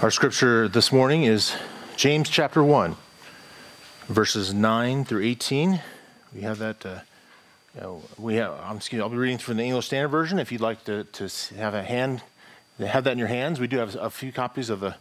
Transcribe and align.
Our 0.00 0.12
scripture 0.12 0.68
this 0.68 0.92
morning 0.92 1.24
is 1.24 1.56
James 1.96 2.30
chapter 2.30 2.62
1, 2.62 2.94
verses 4.06 4.54
9 4.54 5.04
through 5.04 5.24
18. 5.24 5.80
We 6.32 6.42
have 6.42 6.58
that. 6.58 6.86
Uh, 6.86 7.00
uh, 7.80 7.94
we 8.16 8.36
have. 8.36 8.52
I'm 8.62 8.76
excuse, 8.76 9.02
I'll 9.02 9.08
be 9.08 9.16
reading 9.16 9.38
from 9.38 9.56
the 9.56 9.64
English 9.64 9.86
Standard 9.86 10.10
Version. 10.10 10.38
If 10.38 10.52
you'd 10.52 10.60
like 10.60 10.84
to, 10.84 11.02
to 11.02 11.28
have 11.56 11.74
a 11.74 11.82
hand, 11.82 12.22
have 12.78 13.02
that 13.02 13.10
in 13.10 13.18
your 13.18 13.26
hands. 13.26 13.58
We 13.58 13.66
do 13.66 13.78
have 13.78 13.96
a 13.96 14.08
few 14.08 14.30
copies 14.30 14.70
of 14.70 14.78
the 14.78 14.94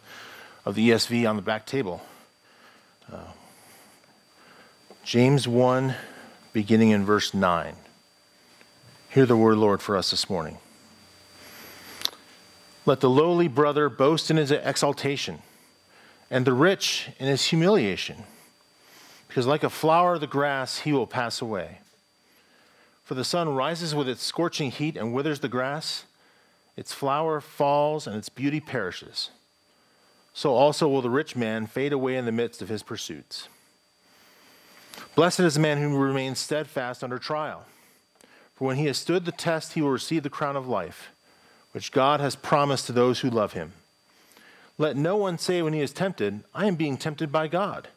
of 0.65 0.73
the 0.73 0.89
ESV 0.89 1.29
on 1.29 1.35
the 1.35 1.43
back 1.43 1.67
table. 1.67 2.01
Uh, 3.13 3.19
James 5.03 5.47
1, 5.47 5.93
beginning 6.53 6.89
in 6.89 7.05
verse 7.05 7.35
9. 7.35 7.75
Hear 9.09 9.27
the 9.27 9.37
word, 9.37 9.59
Lord, 9.59 9.79
for 9.79 9.95
us 9.95 10.09
this 10.09 10.27
morning. 10.27 10.57
Let 12.87 13.01
the 13.01 13.09
lowly 13.09 13.49
brother 13.49 13.89
boast 13.89 14.31
in 14.31 14.37
his 14.37 14.49
exaltation, 14.49 15.39
and 16.31 16.45
the 16.45 16.53
rich 16.53 17.09
in 17.19 17.27
his 17.27 17.43
humiliation, 17.47 18.23
because 19.27 19.45
like 19.45 19.65
a 19.65 19.69
flower 19.69 20.13
of 20.13 20.21
the 20.21 20.25
grass, 20.25 20.79
he 20.79 20.93
will 20.93 21.05
pass 21.05 21.41
away. 21.41 21.79
For 23.03 23.13
the 23.13 23.25
sun 23.25 23.49
rises 23.53 23.93
with 23.93 24.07
its 24.07 24.23
scorching 24.23 24.71
heat 24.71 24.95
and 24.95 25.13
withers 25.13 25.41
the 25.41 25.49
grass, 25.49 26.05
its 26.77 26.93
flower 26.93 27.41
falls, 27.41 28.07
and 28.07 28.15
its 28.15 28.29
beauty 28.29 28.61
perishes. 28.61 29.31
So 30.33 30.53
also 30.53 30.87
will 30.87 31.01
the 31.01 31.09
rich 31.09 31.35
man 31.35 31.67
fade 31.67 31.91
away 31.91 32.15
in 32.15 32.23
the 32.23 32.31
midst 32.31 32.61
of 32.61 32.69
his 32.69 32.83
pursuits. 32.83 33.49
Blessed 35.13 35.41
is 35.41 35.55
the 35.55 35.59
man 35.59 35.79
who 35.79 35.97
remains 35.97 36.39
steadfast 36.39 37.03
under 37.03 37.17
trial, 37.19 37.65
for 38.55 38.65
when 38.65 38.77
he 38.77 38.85
has 38.85 38.97
stood 38.97 39.25
the 39.25 39.33
test, 39.33 39.73
he 39.73 39.81
will 39.81 39.89
receive 39.89 40.23
the 40.23 40.29
crown 40.29 40.55
of 40.55 40.69
life 40.69 41.09
which 41.77 41.91
God 41.91 42.19
has 42.19 42.35
promised 42.35 42.87
to 42.87 42.91
those 42.91 43.19
who 43.19 43.29
love 43.29 43.53
him. 43.53 43.73
Let 44.79 44.97
no 44.97 45.15
one 45.15 45.37
say 45.37 45.61
when 45.61 45.73
he 45.73 45.81
is 45.81 45.93
tempted, 45.93 46.43
I 46.51 46.65
am 46.65 46.73
being 46.73 46.97
tempted 46.97 47.31
by 47.31 47.47
God. 47.47 47.89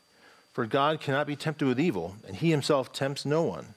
For 0.53 0.67
God 0.67 1.01
cannot 1.01 1.27
be 1.27 1.35
tempted 1.35 1.67
with 1.67 1.81
evil, 1.81 2.17
and 2.29 2.37
he 2.37 2.51
himself 2.51 2.93
tempts 2.93 3.25
no 3.25 3.43
one. 3.43 3.69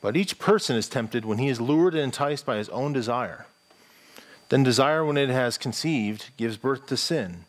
But 0.00 0.16
each 0.16 0.38
person 0.38 0.76
is 0.76 0.88
tempted 0.88 1.24
when 1.24 1.38
he 1.38 1.48
is 1.48 1.60
lured 1.60 1.94
and 1.94 2.04
enticed 2.04 2.46
by 2.46 2.58
his 2.58 2.68
own 2.68 2.92
desire. 2.92 3.46
Then 4.48 4.62
desire, 4.62 5.04
when 5.04 5.16
it 5.16 5.28
has 5.28 5.58
conceived, 5.58 6.26
gives 6.36 6.56
birth 6.56 6.86
to 6.86 6.96
sin, 6.96 7.46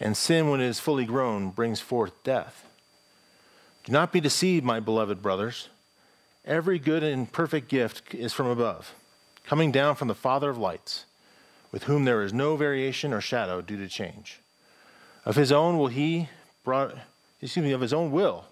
and 0.00 0.16
sin, 0.16 0.50
when 0.50 0.60
it 0.60 0.66
is 0.66 0.80
fully 0.80 1.04
grown, 1.04 1.50
brings 1.50 1.78
forth 1.78 2.24
death. 2.24 2.66
Do 3.84 3.92
not 3.92 4.12
be 4.12 4.18
deceived, 4.18 4.64
my 4.64 4.80
beloved 4.80 5.22
brothers. 5.22 5.68
Every 6.44 6.80
good 6.80 7.04
and 7.04 7.30
perfect 7.30 7.68
gift 7.68 8.16
is 8.16 8.32
from 8.32 8.48
above 8.48 8.96
coming 9.48 9.72
down 9.72 9.96
from 9.96 10.08
the 10.08 10.14
Father 10.14 10.50
of 10.50 10.58
lights, 10.58 11.06
with 11.72 11.84
whom 11.84 12.04
there 12.04 12.22
is 12.22 12.32
no 12.32 12.54
variation 12.54 13.12
or 13.12 13.20
shadow 13.20 13.62
due 13.62 13.78
to 13.78 13.88
change. 13.88 14.40
Of 15.24 15.36
his 15.36 15.50
own 15.50 15.78
will 15.78 15.88
he 15.88 16.28
brought 16.64 16.94
excuse 17.40 17.64
me, 17.64 17.72
of 17.72 17.80
his 17.80 17.92
own 17.92 18.10
will, 18.10 18.44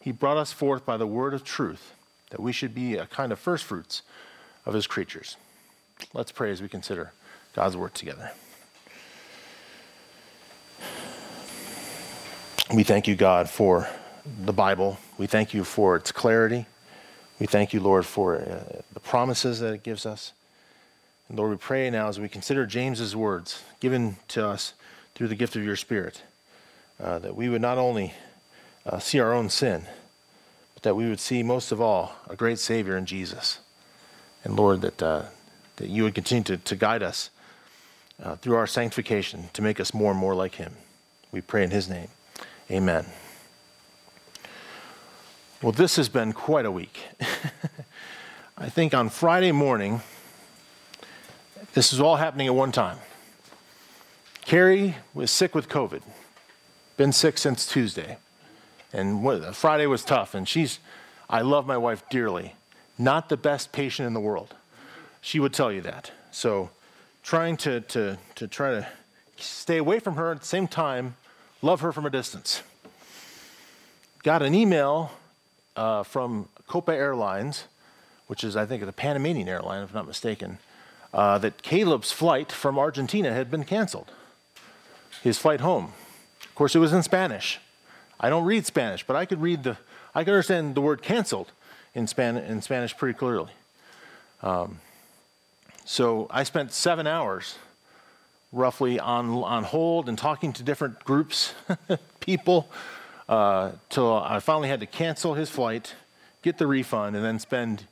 he 0.00 0.12
brought 0.12 0.36
us 0.36 0.52
forth 0.52 0.86
by 0.86 0.96
the 0.96 1.06
word 1.06 1.34
of 1.34 1.44
truth, 1.44 1.92
that 2.30 2.40
we 2.40 2.52
should 2.52 2.74
be 2.74 2.96
a 2.96 3.06
kind 3.06 3.32
of 3.32 3.38
first 3.38 3.64
fruits 3.64 4.02
of 4.64 4.74
his 4.74 4.86
creatures. 4.86 5.36
Let's 6.12 6.30
pray 6.30 6.50
as 6.50 6.62
we 6.62 6.68
consider 6.68 7.12
God's 7.54 7.76
word 7.76 7.94
together. 7.94 8.30
We 12.72 12.84
thank 12.84 13.08
you, 13.08 13.16
God, 13.16 13.48
for 13.48 13.88
the 14.44 14.52
Bible. 14.52 14.98
We 15.16 15.26
thank 15.26 15.54
you 15.54 15.64
for 15.64 15.96
its 15.96 16.12
clarity. 16.12 16.66
We 17.40 17.46
thank 17.46 17.72
you, 17.72 17.80
Lord, 17.80 18.04
for 18.04 18.36
uh, 18.36 18.82
the 18.92 19.00
promises 19.00 19.60
that 19.60 19.72
it 19.72 19.82
gives 19.82 20.04
us. 20.04 20.32
And 21.28 21.38
Lord, 21.38 21.50
we 21.50 21.56
pray 21.56 21.90
now 21.90 22.08
as 22.08 22.18
we 22.18 22.28
consider 22.28 22.66
James's 22.66 23.14
words 23.14 23.62
given 23.80 24.16
to 24.28 24.46
us 24.46 24.74
through 25.14 25.28
the 25.28 25.34
gift 25.34 25.56
of 25.56 25.64
your 25.64 25.76
Spirit, 25.76 26.22
uh, 27.02 27.18
that 27.18 27.36
we 27.36 27.48
would 27.48 27.60
not 27.60 27.76
only 27.76 28.14
uh, 28.86 28.98
see 28.98 29.20
our 29.20 29.34
own 29.34 29.50
sin, 29.50 29.84
but 30.74 30.82
that 30.84 30.94
we 30.94 31.08
would 31.08 31.20
see 31.20 31.42
most 31.42 31.70
of 31.70 31.80
all 31.80 32.14
a 32.28 32.36
great 32.36 32.58
Savior 32.58 32.96
in 32.96 33.04
Jesus. 33.04 33.58
And 34.44 34.56
Lord, 34.56 34.80
that, 34.80 35.02
uh, 35.02 35.24
that 35.76 35.88
you 35.88 36.04
would 36.04 36.14
continue 36.14 36.44
to, 36.44 36.56
to 36.56 36.76
guide 36.76 37.02
us 37.02 37.30
uh, 38.22 38.36
through 38.36 38.56
our 38.56 38.66
sanctification 38.66 39.50
to 39.52 39.62
make 39.62 39.80
us 39.80 39.92
more 39.92 40.12
and 40.12 40.20
more 40.20 40.34
like 40.34 40.54
Him. 40.54 40.74
We 41.30 41.40
pray 41.40 41.62
in 41.62 41.70
His 41.70 41.88
name. 41.88 42.08
Amen. 42.70 43.06
Well, 45.60 45.72
this 45.72 45.96
has 45.96 46.08
been 46.08 46.32
quite 46.32 46.64
a 46.64 46.70
week. 46.70 47.00
I 48.58 48.68
think 48.68 48.94
on 48.94 49.08
Friday 49.08 49.52
morning, 49.52 50.00
this 51.78 51.92
is 51.92 52.00
all 52.00 52.16
happening 52.16 52.48
at 52.48 52.54
one 52.56 52.72
time. 52.72 52.98
Carrie 54.44 54.96
was 55.14 55.30
sick 55.30 55.54
with 55.54 55.68
COVID, 55.68 56.02
been 56.96 57.12
sick 57.12 57.38
since 57.38 57.64
Tuesday. 57.68 58.18
And 58.92 59.24
Friday 59.54 59.86
was 59.86 60.04
tough. 60.04 60.34
And 60.34 60.48
she's, 60.48 60.80
I 61.30 61.42
love 61.42 61.68
my 61.68 61.76
wife 61.76 62.02
dearly, 62.10 62.56
not 62.98 63.28
the 63.28 63.36
best 63.36 63.70
patient 63.70 64.08
in 64.08 64.12
the 64.12 64.18
world. 64.18 64.56
She 65.20 65.38
would 65.38 65.52
tell 65.52 65.70
you 65.70 65.80
that. 65.82 66.10
So 66.32 66.70
trying 67.22 67.56
to, 67.58 67.80
to, 67.82 68.18
to 68.34 68.48
try 68.48 68.72
to 68.72 68.88
stay 69.36 69.76
away 69.76 70.00
from 70.00 70.16
her 70.16 70.32
at 70.32 70.40
the 70.40 70.46
same 70.46 70.66
time, 70.66 71.14
love 71.62 71.80
her 71.82 71.92
from 71.92 72.06
a 72.06 72.10
distance. 72.10 72.64
Got 74.24 74.42
an 74.42 74.52
email 74.52 75.12
uh, 75.76 76.02
from 76.02 76.48
Copa 76.66 76.92
Airlines, 76.92 77.66
which 78.26 78.42
is, 78.42 78.56
I 78.56 78.66
think, 78.66 78.84
the 78.84 78.92
Panamanian 78.92 79.46
airline, 79.46 79.84
if 79.84 79.90
I'm 79.90 79.94
not 79.94 80.08
mistaken, 80.08 80.58
uh, 81.12 81.38
that 81.38 81.62
Caleb's 81.62 82.12
flight 82.12 82.52
from 82.52 82.78
Argentina 82.78 83.32
had 83.32 83.50
been 83.50 83.64
canceled, 83.64 84.10
his 85.22 85.38
flight 85.38 85.60
home. 85.60 85.92
Of 86.42 86.54
course, 86.54 86.74
it 86.74 86.78
was 86.78 86.92
in 86.92 87.02
Spanish. 87.02 87.60
I 88.20 88.28
don't 88.28 88.44
read 88.44 88.66
Spanish, 88.66 89.06
but 89.06 89.16
I 89.16 89.24
could 89.24 89.40
read 89.40 89.62
the, 89.62 89.76
I 90.14 90.24
could 90.24 90.32
understand 90.32 90.74
the 90.74 90.80
word 90.80 91.02
canceled 91.02 91.52
in, 91.94 92.06
Span, 92.06 92.36
in 92.36 92.62
Spanish 92.62 92.96
pretty 92.96 93.16
clearly. 93.16 93.52
Um, 94.42 94.80
so 95.84 96.26
I 96.30 96.42
spent 96.42 96.72
seven 96.72 97.06
hours 97.06 97.56
roughly 98.52 98.98
on, 98.98 99.30
on 99.42 99.64
hold 99.64 100.08
and 100.08 100.18
talking 100.18 100.52
to 100.54 100.62
different 100.62 101.02
groups, 101.04 101.54
people, 102.20 102.68
uh, 103.28 103.72
till 103.88 104.12
I 104.14 104.40
finally 104.40 104.68
had 104.68 104.80
to 104.80 104.86
cancel 104.86 105.34
his 105.34 105.50
flight, 105.50 105.94
get 106.42 106.58
the 106.58 106.66
refund, 106.66 107.14
and 107.14 107.24
then 107.24 107.38
spend 107.38 107.84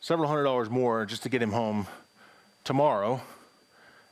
several 0.00 0.28
hundred 0.28 0.44
dollars 0.44 0.70
more 0.70 1.04
just 1.06 1.22
to 1.22 1.28
get 1.28 1.42
him 1.42 1.52
home 1.52 1.86
tomorrow 2.64 3.20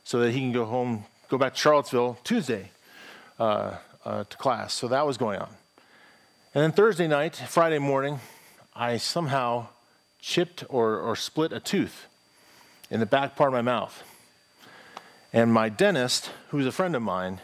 so 0.03 0.19
that 0.19 0.31
he 0.31 0.39
can 0.39 0.51
go 0.51 0.65
home, 0.65 1.05
go 1.29 1.37
back 1.37 1.53
to 1.53 1.59
Charlottesville 1.59 2.17
Tuesday 2.23 2.71
uh, 3.39 3.75
uh, 4.05 4.23
to 4.23 4.37
class. 4.37 4.73
So 4.73 4.87
that 4.87 5.05
was 5.05 5.17
going 5.17 5.39
on. 5.39 5.49
And 6.53 6.63
then 6.63 6.71
Thursday 6.71 7.07
night, 7.07 7.35
Friday 7.35 7.79
morning, 7.79 8.19
I 8.75 8.97
somehow 8.97 9.67
chipped 10.19 10.63
or, 10.69 10.97
or 10.97 11.15
split 11.15 11.53
a 11.53 11.59
tooth 11.59 12.07
in 12.89 12.99
the 12.99 13.05
back 13.05 13.35
part 13.35 13.49
of 13.49 13.53
my 13.53 13.61
mouth. 13.61 14.03
And 15.33 15.53
my 15.53 15.69
dentist, 15.69 16.29
who's 16.49 16.65
a 16.65 16.71
friend 16.71 16.95
of 16.95 17.01
mine, 17.01 17.39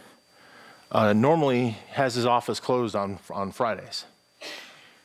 uh, 0.92 1.14
normally 1.14 1.78
has 1.92 2.16
his 2.16 2.26
office 2.26 2.60
closed 2.60 2.96
on, 2.96 3.20
on 3.32 3.52
Fridays. 3.52 4.06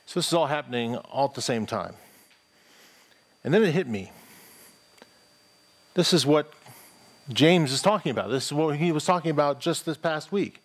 So 0.06 0.18
this 0.20 0.26
is 0.26 0.34
all 0.34 0.46
happening 0.46 0.96
all 0.96 1.26
at 1.26 1.34
the 1.34 1.42
same 1.42 1.64
time. 1.64 1.94
And 3.44 3.54
then 3.54 3.62
it 3.62 3.72
hit 3.72 3.88
me. 3.88 4.12
This 5.94 6.14
is 6.14 6.24
what 6.24 6.50
James 7.30 7.70
is 7.70 7.82
talking 7.82 8.10
about. 8.10 8.30
This 8.30 8.46
is 8.46 8.52
what 8.54 8.76
he 8.76 8.92
was 8.92 9.04
talking 9.04 9.30
about 9.30 9.60
just 9.60 9.84
this 9.84 9.98
past 9.98 10.32
week 10.32 10.62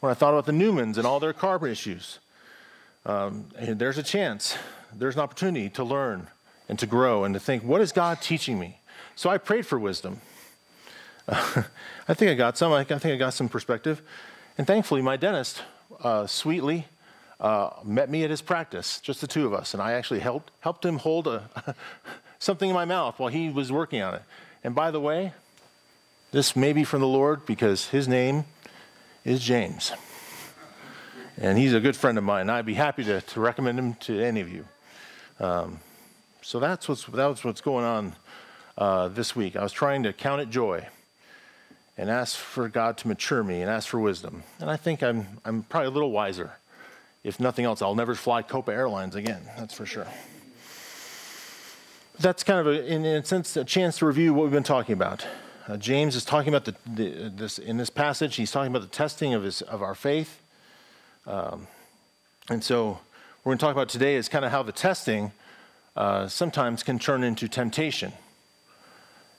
when 0.00 0.10
I 0.10 0.14
thought 0.14 0.32
about 0.32 0.46
the 0.46 0.52
Newmans 0.52 0.96
and 0.96 1.06
all 1.06 1.20
their 1.20 1.34
carbon 1.34 1.70
issues. 1.70 2.18
Um, 3.04 3.46
there's 3.58 3.98
a 3.98 4.02
chance, 4.02 4.56
there's 4.94 5.16
an 5.16 5.20
opportunity 5.20 5.68
to 5.70 5.84
learn 5.84 6.28
and 6.66 6.78
to 6.78 6.86
grow 6.86 7.24
and 7.24 7.34
to 7.34 7.40
think, 7.40 7.62
what 7.62 7.82
is 7.82 7.92
God 7.92 8.22
teaching 8.22 8.58
me? 8.58 8.80
So 9.16 9.28
I 9.28 9.36
prayed 9.36 9.66
for 9.66 9.78
wisdom. 9.78 10.22
Uh, 11.28 11.64
I 12.08 12.14
think 12.14 12.30
I 12.30 12.34
got 12.34 12.56
some. 12.56 12.72
I 12.72 12.84
think 12.84 13.04
I 13.04 13.16
got 13.16 13.34
some 13.34 13.50
perspective. 13.50 14.00
And 14.56 14.66
thankfully, 14.66 15.02
my 15.02 15.18
dentist 15.18 15.62
uh, 16.02 16.26
sweetly 16.26 16.86
uh, 17.38 17.70
met 17.84 18.08
me 18.08 18.24
at 18.24 18.30
his 18.30 18.40
practice, 18.40 18.98
just 19.00 19.20
the 19.20 19.26
two 19.26 19.44
of 19.44 19.52
us. 19.52 19.74
And 19.74 19.82
I 19.82 19.92
actually 19.92 20.20
helped, 20.20 20.52
helped 20.60 20.86
him 20.86 20.96
hold 20.96 21.26
a, 21.26 21.50
something 22.38 22.68
in 22.68 22.74
my 22.74 22.84
mouth 22.84 23.18
while 23.18 23.30
he 23.30 23.50
was 23.50 23.72
working 23.72 24.02
on 24.02 24.14
it. 24.14 24.22
And 24.64 24.74
by 24.74 24.90
the 24.90 25.00
way, 25.00 25.32
this 26.30 26.54
may 26.54 26.72
be 26.72 26.84
from 26.84 27.00
the 27.00 27.06
Lord 27.06 27.46
because 27.46 27.88
his 27.88 28.08
name 28.08 28.44
is 29.24 29.40
James. 29.40 29.92
And 31.40 31.56
he's 31.56 31.72
a 31.72 31.80
good 31.80 31.96
friend 31.96 32.18
of 32.18 32.24
mine. 32.24 32.50
I'd 32.50 32.66
be 32.66 32.74
happy 32.74 33.04
to, 33.04 33.20
to 33.20 33.40
recommend 33.40 33.78
him 33.78 33.94
to 33.94 34.20
any 34.20 34.40
of 34.40 34.48
you. 34.48 34.64
Um, 35.38 35.80
so 36.42 36.58
that's 36.58 36.88
what's, 36.88 37.04
that's 37.04 37.44
what's 37.44 37.60
going 37.60 37.84
on 37.84 38.14
uh, 38.76 39.08
this 39.08 39.36
week. 39.36 39.54
I 39.54 39.62
was 39.62 39.72
trying 39.72 40.02
to 40.02 40.12
count 40.12 40.40
it 40.40 40.50
joy 40.50 40.86
and 41.96 42.10
ask 42.10 42.36
for 42.36 42.68
God 42.68 42.98
to 42.98 43.08
mature 43.08 43.42
me 43.42 43.60
and 43.60 43.70
ask 43.70 43.88
for 43.88 44.00
wisdom. 44.00 44.42
And 44.60 44.68
I 44.70 44.76
think 44.76 45.02
I'm, 45.02 45.26
I'm 45.44 45.62
probably 45.62 45.88
a 45.88 45.92
little 45.92 46.10
wiser. 46.10 46.52
If 47.22 47.38
nothing 47.40 47.64
else, 47.64 47.82
I'll 47.82 47.94
never 47.94 48.14
fly 48.14 48.42
Copa 48.42 48.72
Airlines 48.72 49.14
again, 49.14 49.42
that's 49.56 49.74
for 49.74 49.86
sure 49.86 50.06
that's 52.20 52.42
kind 52.42 52.60
of, 52.60 52.66
a, 52.66 52.86
in, 52.86 53.04
a 53.04 53.24
sense, 53.24 53.56
a 53.56 53.64
chance 53.64 53.98
to 53.98 54.06
review 54.06 54.34
what 54.34 54.44
we've 54.44 54.52
been 54.52 54.62
talking 54.62 54.92
about. 54.92 55.26
Uh, 55.68 55.76
James 55.76 56.16
is 56.16 56.24
talking 56.24 56.54
about 56.54 56.64
the, 56.64 56.74
the, 56.94 57.32
this 57.34 57.58
in 57.58 57.76
this 57.76 57.90
passage. 57.90 58.36
He's 58.36 58.50
talking 58.50 58.74
about 58.74 58.82
the 58.82 58.96
testing 58.96 59.34
of 59.34 59.42
his 59.42 59.60
of 59.62 59.82
our 59.82 59.94
faith, 59.94 60.40
um, 61.26 61.66
and 62.48 62.64
so 62.64 63.00
we're 63.44 63.50
going 63.50 63.58
to 63.58 63.64
talk 63.64 63.74
about 63.74 63.88
today 63.88 64.16
is 64.16 64.28
kind 64.28 64.44
of 64.44 64.50
how 64.50 64.62
the 64.62 64.72
testing 64.72 65.32
uh, 65.94 66.26
sometimes 66.26 66.82
can 66.82 66.98
turn 66.98 67.22
into 67.22 67.48
temptation. 67.48 68.12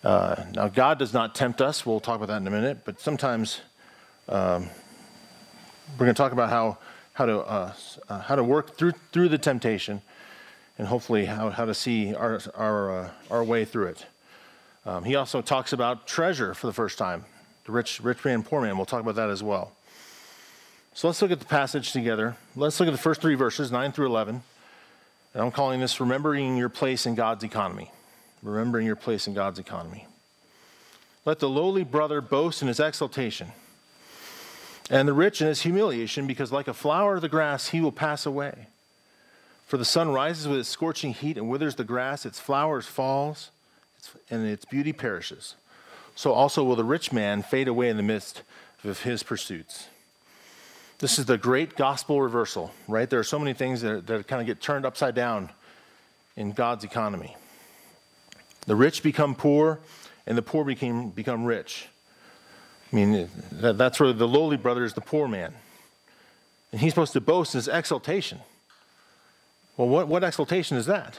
Uh, 0.03 0.45
now, 0.53 0.67
God 0.67 0.99
does 0.99 1.13
not 1.13 1.35
tempt 1.35 1.61
us. 1.61 1.85
We'll 1.85 1.99
talk 1.99 2.17
about 2.17 2.27
that 2.27 2.41
in 2.41 2.47
a 2.47 2.51
minute. 2.51 2.79
But 2.85 3.01
sometimes 3.01 3.61
um, 4.29 4.69
we're 5.93 6.05
going 6.05 6.15
to 6.15 6.17
talk 6.17 6.31
about 6.31 6.49
how 6.49 6.77
how 7.13 7.25
to 7.25 7.39
uh, 7.39 7.73
uh, 8.07 8.19
how 8.21 8.35
to 8.35 8.43
work 8.43 8.77
through 8.77 8.93
through 9.11 9.29
the 9.29 9.37
temptation, 9.37 10.01
and 10.79 10.87
hopefully 10.87 11.25
how, 11.25 11.51
how 11.51 11.65
to 11.65 11.75
see 11.75 12.15
our 12.15 12.39
our 12.55 12.99
uh, 12.99 13.09
our 13.29 13.43
way 13.43 13.65
through 13.65 13.87
it. 13.87 14.05
Um, 14.85 15.03
he 15.03 15.15
also 15.15 15.41
talks 15.41 15.73
about 15.73 16.07
treasure 16.07 16.55
for 16.55 16.65
the 16.65 16.73
first 16.73 16.97
time, 16.97 17.25
the 17.65 17.71
rich 17.71 17.99
rich 17.99 18.25
man, 18.25 18.41
poor 18.41 18.61
man. 18.61 18.77
We'll 18.77 18.87
talk 18.87 19.01
about 19.01 19.15
that 19.15 19.29
as 19.29 19.43
well. 19.43 19.73
So 20.93 21.07
let's 21.07 21.21
look 21.21 21.31
at 21.31 21.39
the 21.39 21.45
passage 21.45 21.91
together. 21.91 22.35
Let's 22.55 22.79
look 22.79 22.87
at 22.87 22.93
the 22.93 22.97
first 22.97 23.21
three 23.21 23.35
verses, 23.35 23.71
nine 23.71 23.91
through 23.91 24.07
eleven. 24.07 24.41
And 25.33 25.43
I'm 25.43 25.51
calling 25.51 25.79
this 25.79 25.99
remembering 25.99 26.57
your 26.57 26.69
place 26.69 27.05
in 27.05 27.13
God's 27.13 27.43
economy. 27.43 27.91
Remembering 28.41 28.87
your 28.87 28.95
place 28.95 29.27
in 29.27 29.33
God's 29.33 29.59
economy. 29.59 30.07
Let 31.25 31.39
the 31.39 31.49
lowly 31.49 31.83
brother 31.83 32.21
boast 32.21 32.61
in 32.61 32.69
his 32.69 32.79
exaltation 32.79 33.49
and 34.89 35.07
the 35.07 35.13
rich 35.13 35.41
in 35.41 35.47
his 35.47 35.61
humiliation, 35.61 36.25
because 36.25 36.51
like 36.51 36.67
a 36.67 36.73
flower 36.73 37.17
of 37.17 37.21
the 37.21 37.29
grass, 37.29 37.67
he 37.67 37.81
will 37.81 37.91
pass 37.91 38.25
away. 38.25 38.67
For 39.69 39.77
the 39.77 39.85
sun 39.85 40.09
rises 40.09 40.47
with 40.47 40.57
its 40.57 40.67
scorching 40.67 41.13
heat 41.13 41.37
and 41.37 41.47
withers 41.47 41.75
the 41.75 41.83
grass, 41.83 42.25
its 42.25 42.39
flowers 42.39 42.87
falls, 42.87 43.51
and 44.31 44.47
its 44.47 44.65
beauty 44.65 44.93
perishes. 44.93 45.53
So 46.15 46.33
also 46.33 46.63
will 46.63 46.75
the 46.75 46.83
rich 46.83 47.13
man 47.13 47.43
fade 47.43 47.67
away 47.67 47.89
in 47.89 47.95
the 47.95 48.01
midst 48.01 48.41
of 48.83 49.03
his 49.03 49.21
pursuits. 49.21 49.87
This 50.97 51.19
is 51.19 51.25
the 51.25 51.37
great 51.37 51.75
gospel 51.75 52.19
reversal, 52.19 52.71
right? 52.87 53.07
There 53.07 53.19
are 53.19 53.23
so 53.23 53.37
many 53.37 53.53
things 53.53 53.81
that, 53.81 54.07
that 54.07 54.27
kind 54.27 54.41
of 54.41 54.47
get 54.47 54.59
turned 54.59 54.87
upside 54.87 55.13
down 55.13 55.51
in 56.35 56.51
God's 56.51 56.83
economy. 56.83 57.37
The 58.65 58.75
rich 58.75 59.03
become 59.03 59.35
poor, 59.35 59.79
and 60.25 60.35
the 60.35 60.41
poor 60.41 60.65
became, 60.65 61.11
become 61.11 61.45
rich. 61.45 61.87
I 62.91 62.95
mean, 62.95 63.29
that, 63.51 63.77
that's 63.77 63.99
where 63.99 64.13
the 64.13 64.27
lowly 64.27 64.57
brother 64.57 64.83
is 64.83 64.95
the 64.95 65.01
poor 65.01 65.27
man. 65.27 65.53
And 66.71 66.81
he's 66.81 66.93
supposed 66.93 67.13
to 67.13 67.21
boast 67.21 67.53
in 67.53 67.59
his 67.59 67.67
exaltation. 67.67 68.39
Well, 69.79 69.87
what, 69.87 70.09
what 70.09 70.25
exaltation 70.25 70.75
is 70.75 70.87
that? 70.87 71.17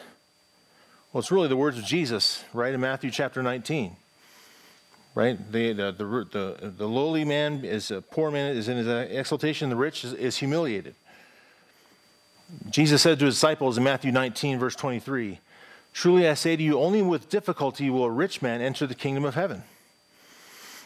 Well, 1.13 1.21
it's 1.21 1.33
really 1.33 1.49
the 1.49 1.57
words 1.57 1.79
of 1.79 1.85
Jesus, 1.87 2.45
right, 2.53 2.75
in 2.75 2.81
Matthew 2.83 3.11
chapter 3.11 3.43
19. 3.43 3.97
Right? 5.15 5.51
The, 5.51 5.73
the, 5.73 5.93
the, 5.93 6.05
the, 6.05 6.69
the 6.69 6.87
lowly 6.87 7.25
man 7.25 7.65
is 7.65 7.91
a 7.91 8.03
poor 8.03 8.31
man, 8.31 8.55
is 8.55 8.69
in 8.69 8.77
his 8.77 8.87
uh, 8.87 9.07
exaltation, 9.09 9.71
the 9.71 9.77
rich 9.77 10.05
is, 10.05 10.13
is 10.13 10.37
humiliated. 10.37 10.95
Jesus 12.69 13.01
said 13.01 13.19
to 13.21 13.25
his 13.25 13.37
disciples 13.37 13.79
in 13.79 13.85
Matthew 13.85 14.13
19, 14.13 14.59
verse 14.59 14.77
23 14.77 15.41
Truly 15.95 16.29
I 16.29 16.35
say 16.35 16.55
to 16.55 16.63
you, 16.63 16.79
only 16.79 17.01
with 17.01 17.31
difficulty 17.31 17.89
will 17.89 18.05
a 18.05 18.11
rich 18.11 18.43
man 18.43 18.61
enter 18.61 18.87
the 18.87 18.95
kingdom 18.95 19.25
of 19.25 19.37
heaven. 19.37 19.63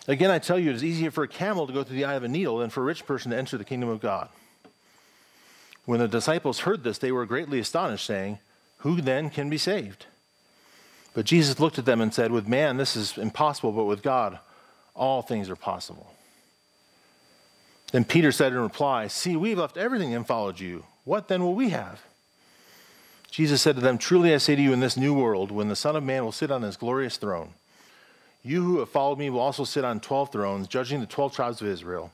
Again, 0.06 0.31
I 0.31 0.38
tell 0.38 0.61
you, 0.61 0.70
it 0.70 0.77
is 0.77 0.85
easier 0.85 1.11
for 1.11 1.25
a 1.25 1.29
camel 1.29 1.67
to 1.67 1.73
go 1.73 1.82
through 1.82 1.97
the 1.97 2.05
eye 2.05 2.15
of 2.15 2.23
a 2.23 2.29
needle 2.29 2.59
than 2.59 2.70
for 2.70 2.82
a 2.82 2.85
rich 2.85 3.05
person 3.05 3.32
to 3.32 3.37
enter 3.37 3.59
the 3.59 3.65
kingdom 3.65 3.88
of 3.88 4.00
God. 4.00 4.29
When 5.84 6.00
the 6.00 6.08
disciples 6.08 6.60
heard 6.60 6.82
this, 6.82 6.98
they 6.98 7.12
were 7.12 7.26
greatly 7.26 7.58
astonished, 7.58 8.06
saying, 8.06 8.38
Who 8.78 9.00
then 9.00 9.31
can 9.31 9.50
be 9.50 9.58
saved? 9.58 10.06
But 11.12 11.26
Jesus 11.26 11.60
looked 11.60 11.78
at 11.78 11.84
them 11.84 12.00
and 12.00 12.12
said, 12.12 12.32
With 12.32 12.48
man, 12.48 12.76
this 12.76 12.96
is 12.96 13.19
impossible, 13.19 13.72
but 13.72 13.84
with 13.84 14.02
God, 14.02 14.38
all 14.94 15.22
things 15.22 15.50
are 15.50 15.56
possible. 15.56 16.10
Then 17.92 18.04
Peter 18.04 18.32
said 18.32 18.52
in 18.52 18.58
reply, 18.58 19.06
See, 19.06 19.36
we've 19.36 19.58
left 19.58 19.76
everything 19.76 20.14
and 20.14 20.26
followed 20.26 20.58
you. 20.58 20.84
What 21.04 21.28
then 21.28 21.42
will 21.42 21.54
we 21.54 21.70
have? 21.70 22.02
Jesus 23.31 23.62
said 23.62 23.76
to 23.76 23.81
them, 23.81 23.98
Truly 23.98 24.34
I 24.34 24.38
say 24.38 24.56
to 24.56 24.62
you, 24.62 24.72
in 24.72 24.81
this 24.81 24.96
new 24.96 25.14
world, 25.14 25.50
when 25.50 25.69
the 25.69 25.76
Son 25.76 25.96
of 25.96 26.02
Man 26.02 26.25
will 26.25 26.32
sit 26.32 26.50
on 26.50 26.62
his 26.62 26.76
glorious 26.76 27.16
throne, 27.16 27.50
you 28.42 28.62
who 28.62 28.78
have 28.78 28.90
followed 28.90 29.19
me 29.19 29.31
will 29.31 29.40
also 29.40 29.64
sit 29.64 29.84
on 29.84 30.00
12 30.00 30.32
thrones, 30.32 30.69
judging 30.69 31.00
the 31.00 31.06
12 31.06 31.34
tribes 31.34 31.60
of 31.60 31.69
Israel. 31.69 32.12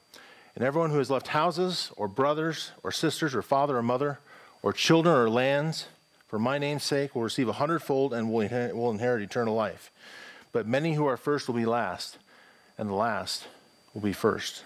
And 0.55 0.65
everyone 0.65 0.91
who 0.91 0.99
has 0.99 1.11
left 1.11 1.29
houses, 1.29 1.93
or 1.97 2.09
brothers, 2.09 2.73
or 2.83 2.91
sisters, 2.91 3.35
or 3.35 3.43
father, 3.43 3.77
or 3.77 3.83
mother, 3.83 4.19
or 4.63 4.73
children, 4.73 5.15
or 5.15 5.31
lands, 5.31 5.87
for 6.27 6.39
my 6.39 6.59
name's 6.59 6.85
sake, 6.85 7.15
will 7.15 7.23
receive 7.23 7.49
a 7.49 7.55
hundredfold 7.55 8.13
and 8.13 8.31
will 8.31 8.41
inherit, 8.41 8.77
will 8.77 8.91
inherit 8.91 9.23
eternal 9.23 9.55
life. 9.55 9.91
But 10.53 10.67
many 10.67 10.95
who 10.95 11.07
are 11.07 11.17
first 11.17 11.47
will 11.47 11.55
be 11.55 11.67
last, 11.67 12.19
and 12.77 12.89
the 12.89 12.95
last 12.95 13.47
will 13.95 14.01
be 14.01 14.13
first. 14.13 14.65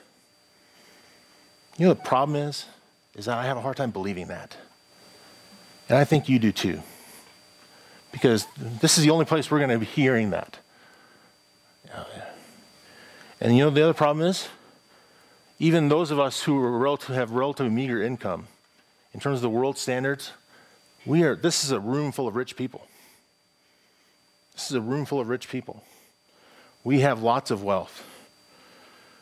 You 1.76 1.86
know 1.86 1.94
the 1.94 2.00
problem 2.00 2.36
is, 2.36 2.66
is 3.14 3.26
that 3.26 3.36
I 3.36 3.44
have 3.44 3.56
a 3.56 3.60
hard 3.60 3.76
time 3.76 3.90
believing 3.90 4.28
that. 4.28 4.56
And 5.88 5.98
I 5.98 6.04
think 6.04 6.28
you 6.28 6.38
do 6.38 6.52
too. 6.52 6.82
Because 8.12 8.46
this 8.56 8.96
is 8.96 9.04
the 9.04 9.10
only 9.10 9.24
place 9.24 9.50
we're 9.50 9.58
going 9.58 9.70
to 9.70 9.78
be 9.78 9.84
hearing 9.84 10.30
that. 10.30 10.58
And 13.40 13.56
you 13.56 13.64
know 13.64 13.70
the 13.70 13.82
other 13.82 13.92
problem 13.92 14.26
is? 14.26 14.48
Even 15.58 15.88
those 15.88 16.10
of 16.10 16.18
us 16.18 16.42
who 16.42 16.58
relative, 16.58 17.14
have 17.14 17.30
relatively 17.30 17.70
meager 17.70 18.02
income, 18.02 18.48
in 19.12 19.20
terms 19.20 19.36
of 19.36 19.42
the 19.42 19.50
world 19.50 19.78
standards, 19.78 20.32
we 21.06 21.22
are, 21.22 21.36
this 21.36 21.64
is 21.64 21.70
a 21.70 21.78
room 21.78 22.10
full 22.10 22.26
of 22.26 22.34
rich 22.34 22.56
people. 22.56 22.86
This 24.54 24.70
is 24.70 24.76
a 24.76 24.80
room 24.80 25.04
full 25.04 25.20
of 25.20 25.28
rich 25.28 25.48
people. 25.48 25.84
We 26.82 27.00
have 27.00 27.22
lots 27.22 27.50
of 27.50 27.62
wealth. 27.62 28.04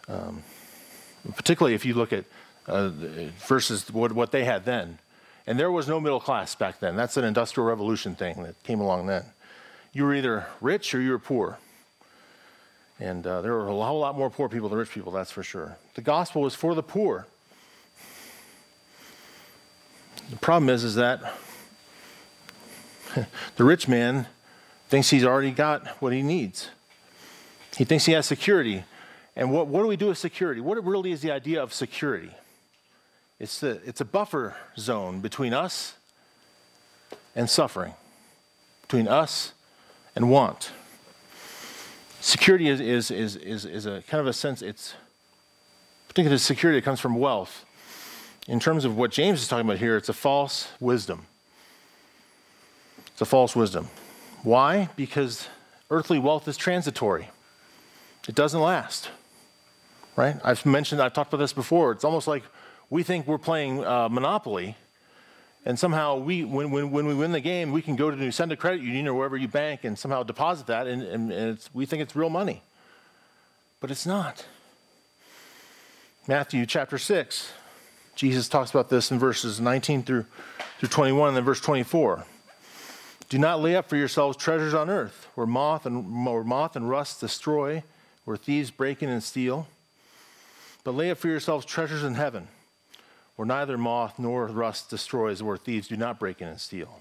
Um, 0.09 0.43
particularly 1.37 1.75
if 1.75 1.85
you 1.85 1.95
look 1.95 2.13
at 2.13 2.25
uh, 2.67 2.91
versus 3.47 3.91
what, 3.93 4.13
what 4.13 4.33
they 4.33 4.45
had 4.45 4.65
then. 4.65 4.99
And 5.47 5.59
there 5.59 5.71
was 5.71 5.89
no 5.89 6.01
middle 6.01 6.21
class 6.21 6.55
back 6.55 6.81
then. 6.81 6.97
That's 6.97 7.17
an 7.17 7.25
industrial 7.25 7.69
revolution 7.69 8.15
thing 8.15 8.43
that 8.45 8.61
came 8.63 8.81
along 8.81 9.07
then. 9.07 9.25
You 9.93 10.05
were 10.05 10.15
either 10.15 10.47
rich 10.61 10.95
or 10.95 11.01
you 11.01 11.11
were 11.11 11.19
poor. 11.19 11.59
And 13.03 13.27
uh, 13.27 13.41
there 13.41 13.51
were 13.51 13.67
a 13.67 13.73
whole 13.73 13.99
lot 13.99 14.17
more 14.17 14.31
poor 14.31 14.49
people 14.49 14.69
than 14.69 14.79
rich 14.79 14.91
people, 14.91 15.11
that's 15.11 15.33
for 15.33 15.43
sure. 15.43 15.77
The 15.95 16.03
gospel 16.03 16.41
was 16.41 16.55
for 16.55 16.73
the 16.77 16.85
poor. 16.85 17.27
The 20.31 20.37
problem 20.37 20.69
is, 20.69 20.85
is 20.85 20.95
that 20.95 21.21
the 23.57 23.65
rich 23.65 23.89
man 23.89 24.29
thinks 24.89 25.11
he's 25.11 25.25
already 25.25 25.51
got 25.51 25.85
what 26.01 26.13
he 26.13 26.23
needs. 26.23 26.69
He 27.77 27.83
thinks 27.83 28.05
he 28.05 28.13
has 28.13 28.25
security. 28.25 28.85
And 29.35 29.51
what, 29.51 29.67
what 29.67 29.81
do 29.81 29.89
we 29.89 29.97
do 29.97 30.07
with 30.07 30.19
security? 30.19 30.61
What 30.61 30.83
really 30.85 31.11
is 31.11 31.23
the 31.23 31.33
idea 31.33 31.61
of 31.61 31.73
security? 31.73 32.31
It's, 33.41 33.59
the, 33.59 33.81
it's 33.85 34.01
a 34.01 34.05
buffer 34.05 34.55
zone 34.79 35.19
between 35.19 35.53
us 35.53 35.95
and 37.35 37.51
suffering, 37.51 37.95
between 38.83 39.09
us 39.09 39.55
and 40.15 40.31
want. 40.31 40.71
Security 42.23 42.69
is, 42.69 42.81
is, 42.81 43.11
is, 43.11 43.35
is, 43.35 43.65
is 43.65 43.85
a 43.85 44.01
kind 44.07 44.21
of 44.21 44.29
a 44.29 44.33
sense, 44.33 44.63
it's 44.63 44.95
particularly 46.07 46.39
security 46.39 46.79
that 46.79 46.85
comes 46.85 47.01
from 47.01 47.17
wealth. 47.17 47.65
In 48.47 48.61
terms 48.61 48.85
of 48.85 48.97
what 48.97 49.11
James 49.11 49.43
is 49.43 49.49
talking 49.49 49.67
about 49.67 49.79
here, 49.79 49.97
it's 49.97 50.09
a 50.09 50.13
false 50.13 50.69
wisdom. 50.79 51.27
It's 53.09 53.21
a 53.21 53.25
false 53.25 53.57
wisdom. 53.57 53.89
Why? 54.45 54.89
Because 54.95 55.49
earthly 55.91 56.21
wealth 56.21 56.47
is 56.47 56.57
transitory, 56.57 57.29
it 58.29 58.37
doesn't 58.37 58.61
last. 58.61 59.11
Right? 60.15 60.37
I've 60.45 60.65
mentioned, 60.65 61.03
I've 61.03 61.15
talked 61.15 61.33
about 61.33 61.43
this 61.43 61.53
before. 61.53 61.91
It's 61.91 62.05
almost 62.05 62.29
like 62.29 62.45
we 62.89 63.03
think 63.03 63.27
we're 63.27 63.37
playing 63.37 63.85
uh, 63.85 64.09
Monopoly 64.09 64.77
and 65.65 65.79
somehow 65.79 66.17
we, 66.17 66.45
when, 66.45 66.71
when, 66.71 66.91
when 66.91 67.07
we 67.07 67.15
win 67.15 67.33
the 67.33 67.41
game, 67.41 67.71
we 67.71 67.83
can 67.83 67.95
go 67.95 68.11
to 68.11 68.17
Nusenda 68.17 68.59
Credit 68.59 68.83
Union 68.83 69.07
or 69.07 69.15
wherever 69.15 69.37
you 69.37 69.47
bank 69.47 69.85
and 69.85 69.97
somehow 69.97 70.23
deposit 70.23 70.67
that, 70.67 70.87
and, 70.87 71.03
and, 71.03 71.33
and 71.33 71.69
we 71.73 71.87
think 71.87 72.03
it's 72.03 72.17
real 72.17 72.31
money. 72.31 72.63
But 73.81 73.91
it's 73.91 74.07
not. 74.07 74.45
Matthew 76.27 76.67
chapter 76.67 76.99
6, 76.99 77.53
Jesus 78.17 78.49
talks 78.49 78.71
about 78.71 78.89
this 78.89 79.11
in 79.11 79.19
verses 79.19 79.61
19 79.61 80.03
through, 80.03 80.27
through 80.79 80.89
21 80.89 81.29
and 81.29 81.37
then 81.37 81.45
verse 81.45 81.61
24. 81.61 82.25
Do 83.29 83.39
not 83.39 83.61
lay 83.61 83.77
up 83.77 83.89
for 83.89 83.97
yourselves 83.97 84.37
treasures 84.37 84.75
on 84.75 84.91
earth, 84.91 85.29
where 85.37 85.47
moth 85.47 85.87
and, 85.87 86.27
where 86.27 86.45
moth 86.45 86.77
and 86.77 86.91
rust 86.91 87.21
destroy, 87.21 87.83
where 88.25 88.37
thieves 88.37 88.71
break 88.71 89.03
in 89.03 89.09
and 89.09 89.23
steal. 89.23 89.69
But 90.85 90.95
lay 90.95 91.11
up 91.11 91.19
for 91.19 91.29
yourselves 91.29 91.65
treasures 91.65 92.03
in 92.03 92.15
heaven 92.15 92.49
where 93.43 93.49
neither 93.49 93.77
moth 93.77 94.21
nor 94.21 94.47
rust 94.47 94.89
destroys, 94.89 95.43
where 95.43 95.57
thieves 95.57 95.89
do 95.89 95.97
not 95.97 96.21
break 96.21 96.41
in 96.41 96.47
and 96.47 96.61
steal. 96.61 97.01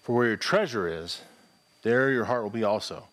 For 0.00 0.16
where 0.16 0.28
your 0.28 0.38
treasure 0.38 0.88
is, 0.88 1.20
there 1.82 2.10
your 2.10 2.24
heart 2.24 2.42
will 2.42 2.48
be 2.48 2.64
also. 2.64 3.08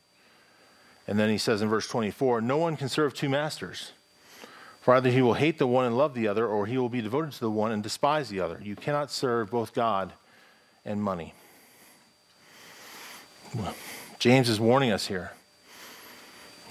And 1.09 1.19
then 1.19 1.29
he 1.29 1.37
says 1.37 1.61
in 1.61 1.67
verse 1.67 1.89
24 1.89 2.39
No 2.39 2.55
one 2.55 2.77
can 2.77 2.87
serve 2.87 3.13
two 3.13 3.27
masters. 3.27 3.91
For 4.79 4.95
either 4.95 5.09
he 5.09 5.21
will 5.21 5.33
hate 5.33 5.57
the 5.57 5.67
one 5.67 5.83
and 5.83 5.97
love 5.97 6.13
the 6.13 6.29
other, 6.29 6.47
or 6.47 6.67
he 6.67 6.77
will 6.77 6.87
be 6.87 7.01
devoted 7.01 7.33
to 7.33 7.39
the 7.41 7.51
one 7.51 7.73
and 7.73 7.83
despise 7.83 8.29
the 8.29 8.39
other. 8.39 8.61
You 8.63 8.77
cannot 8.77 9.11
serve 9.11 9.51
both 9.51 9.73
God 9.73 10.13
and 10.85 11.03
money. 11.03 11.33
James 14.19 14.47
is 14.47 14.57
warning 14.57 14.91
us 14.91 15.07
here. 15.07 15.33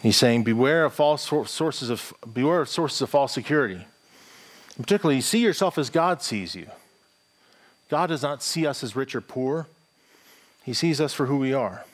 He's 0.03 0.17
saying, 0.17 0.45
beware 0.45 0.87
of 0.87 0.95
false 0.95 1.31
sources 1.51 1.91
of 1.91 2.15
beware 2.33 2.63
of 2.63 2.71
sources 2.71 3.03
of 3.03 3.11
false 3.11 3.35
security. 3.35 3.85
Particularly, 4.77 5.21
see 5.21 5.39
yourself 5.39 5.79
as 5.79 5.91
God 5.91 6.23
sees 6.23 6.55
you. 6.55 6.67
God 7.89 8.09
does 8.09 8.23
not 8.23 8.43
see 8.43 8.67
us 8.67 8.83
as 8.83 8.97
rich 8.97 9.15
or 9.15 9.21
poor. 9.21 9.67
He 10.65 10.75
sees 10.75 11.01
us 11.01 11.15
for 11.15 11.27
who 11.27 11.39
we 11.39 11.55
are. 11.55 11.85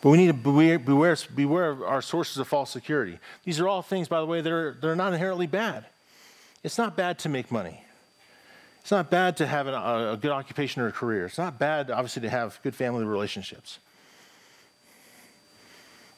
But 0.00 0.10
we 0.10 0.18
need 0.18 0.28
to 0.28 0.32
beware, 0.32 0.78
beware, 0.78 1.16
beware 1.34 1.70
of 1.70 1.82
our 1.82 2.00
sources 2.00 2.38
of 2.38 2.46
false 2.46 2.70
security. 2.70 3.18
These 3.44 3.58
are 3.58 3.66
all 3.66 3.82
things, 3.82 4.06
by 4.06 4.20
the 4.20 4.26
way, 4.26 4.40
that 4.40 4.52
are, 4.52 4.76
that 4.80 4.88
are 4.88 4.96
not 4.96 5.12
inherently 5.12 5.48
bad. 5.48 5.86
It's 6.62 6.78
not 6.78 6.96
bad 6.96 7.18
to 7.20 7.28
make 7.28 7.50
money. 7.50 7.82
It's 8.80 8.92
not 8.92 9.10
bad 9.10 9.36
to 9.38 9.46
have 9.46 9.66
an, 9.66 9.74
a, 9.74 10.12
a 10.12 10.16
good 10.16 10.30
occupation 10.30 10.82
or 10.82 10.86
a 10.86 10.92
career. 10.92 11.26
It's 11.26 11.36
not 11.36 11.58
bad, 11.58 11.90
obviously, 11.90 12.22
to 12.22 12.30
have 12.30 12.60
good 12.62 12.76
family 12.76 13.04
relationships. 13.04 13.80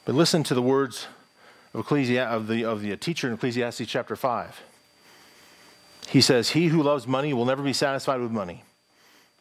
But 0.05 0.15
listen 0.15 0.43
to 0.43 0.53
the 0.53 0.61
words 0.61 1.07
of, 1.73 1.85
Ecclesi- 1.85 2.23
of, 2.23 2.47
the, 2.47 2.63
of 2.63 2.81
the 2.81 2.95
teacher 2.97 3.27
in 3.27 3.33
Ecclesiastes 3.33 3.87
chapter 3.87 4.15
5. 4.15 4.61
He 6.11 6.19
says, 6.19 6.49
He 6.49 6.67
who 6.67 6.83
loves 6.83 7.07
money 7.07 7.31
will 7.31 7.45
never 7.45 7.63
be 7.63 7.71
satisfied 7.71 8.19
with 8.19 8.31
money, 8.31 8.65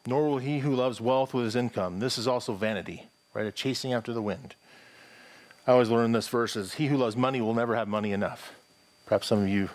nor 0.06 0.28
will 0.28 0.38
he 0.38 0.60
who 0.60 0.72
loves 0.72 1.00
wealth 1.00 1.34
with 1.34 1.44
his 1.44 1.56
income. 1.56 1.98
This 1.98 2.16
is 2.16 2.28
also 2.28 2.54
vanity, 2.54 3.08
right? 3.34 3.44
A 3.44 3.50
chasing 3.50 3.92
after 3.92 4.12
the 4.12 4.22
wind. 4.22 4.54
I 5.66 5.72
always 5.72 5.88
learn 5.88 6.12
this 6.12 6.28
verse 6.28 6.54
as 6.54 6.74
He 6.74 6.86
who 6.86 6.96
loves 6.96 7.16
money 7.16 7.40
will 7.40 7.54
never 7.54 7.74
have 7.74 7.88
money 7.88 8.12
enough. 8.12 8.52
Perhaps 9.04 9.26
some 9.26 9.42
of 9.42 9.48
you 9.48 9.68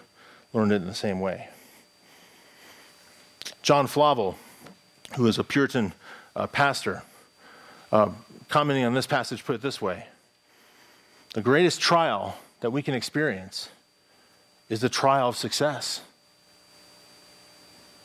learned 0.53 0.71
it 0.71 0.77
in 0.77 0.87
the 0.87 0.93
same 0.93 1.19
way. 1.19 1.49
John 3.61 3.87
Flavel, 3.87 4.37
who 5.17 5.27
is 5.27 5.37
a 5.37 5.43
Puritan 5.43 5.93
uh, 6.33 6.47
pastor, 6.47 7.03
uh, 7.91 8.11
commenting 8.47 8.85
on 8.85 8.93
this 8.93 9.05
passage, 9.05 9.43
put 9.43 9.55
it 9.55 9.61
this 9.61 9.81
way 9.81 10.05
The 11.33 11.41
greatest 11.41 11.81
trial 11.81 12.37
that 12.61 12.71
we 12.71 12.81
can 12.81 12.93
experience 12.93 13.67
is 14.69 14.79
the 14.79 14.87
trial 14.87 15.27
of 15.27 15.35
success. 15.35 15.99